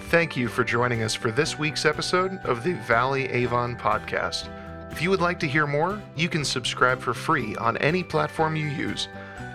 Thank 0.08 0.36
you 0.36 0.48
for 0.48 0.62
joining 0.62 1.02
us 1.02 1.14
for 1.14 1.32
this 1.32 1.58
week's 1.58 1.84
episode 1.84 2.38
of 2.44 2.62
the 2.62 2.74
Valley 2.74 3.28
Avon 3.28 3.76
podcast. 3.76 4.48
If 4.92 5.02
you 5.02 5.10
would 5.10 5.20
like 5.20 5.40
to 5.40 5.48
hear 5.48 5.66
more, 5.66 6.00
you 6.16 6.28
can 6.28 6.44
subscribe 6.44 7.00
for 7.00 7.12
free 7.12 7.56
on 7.56 7.76
any 7.78 8.02
platform 8.02 8.56
you 8.56 8.68
use. 8.68 9.08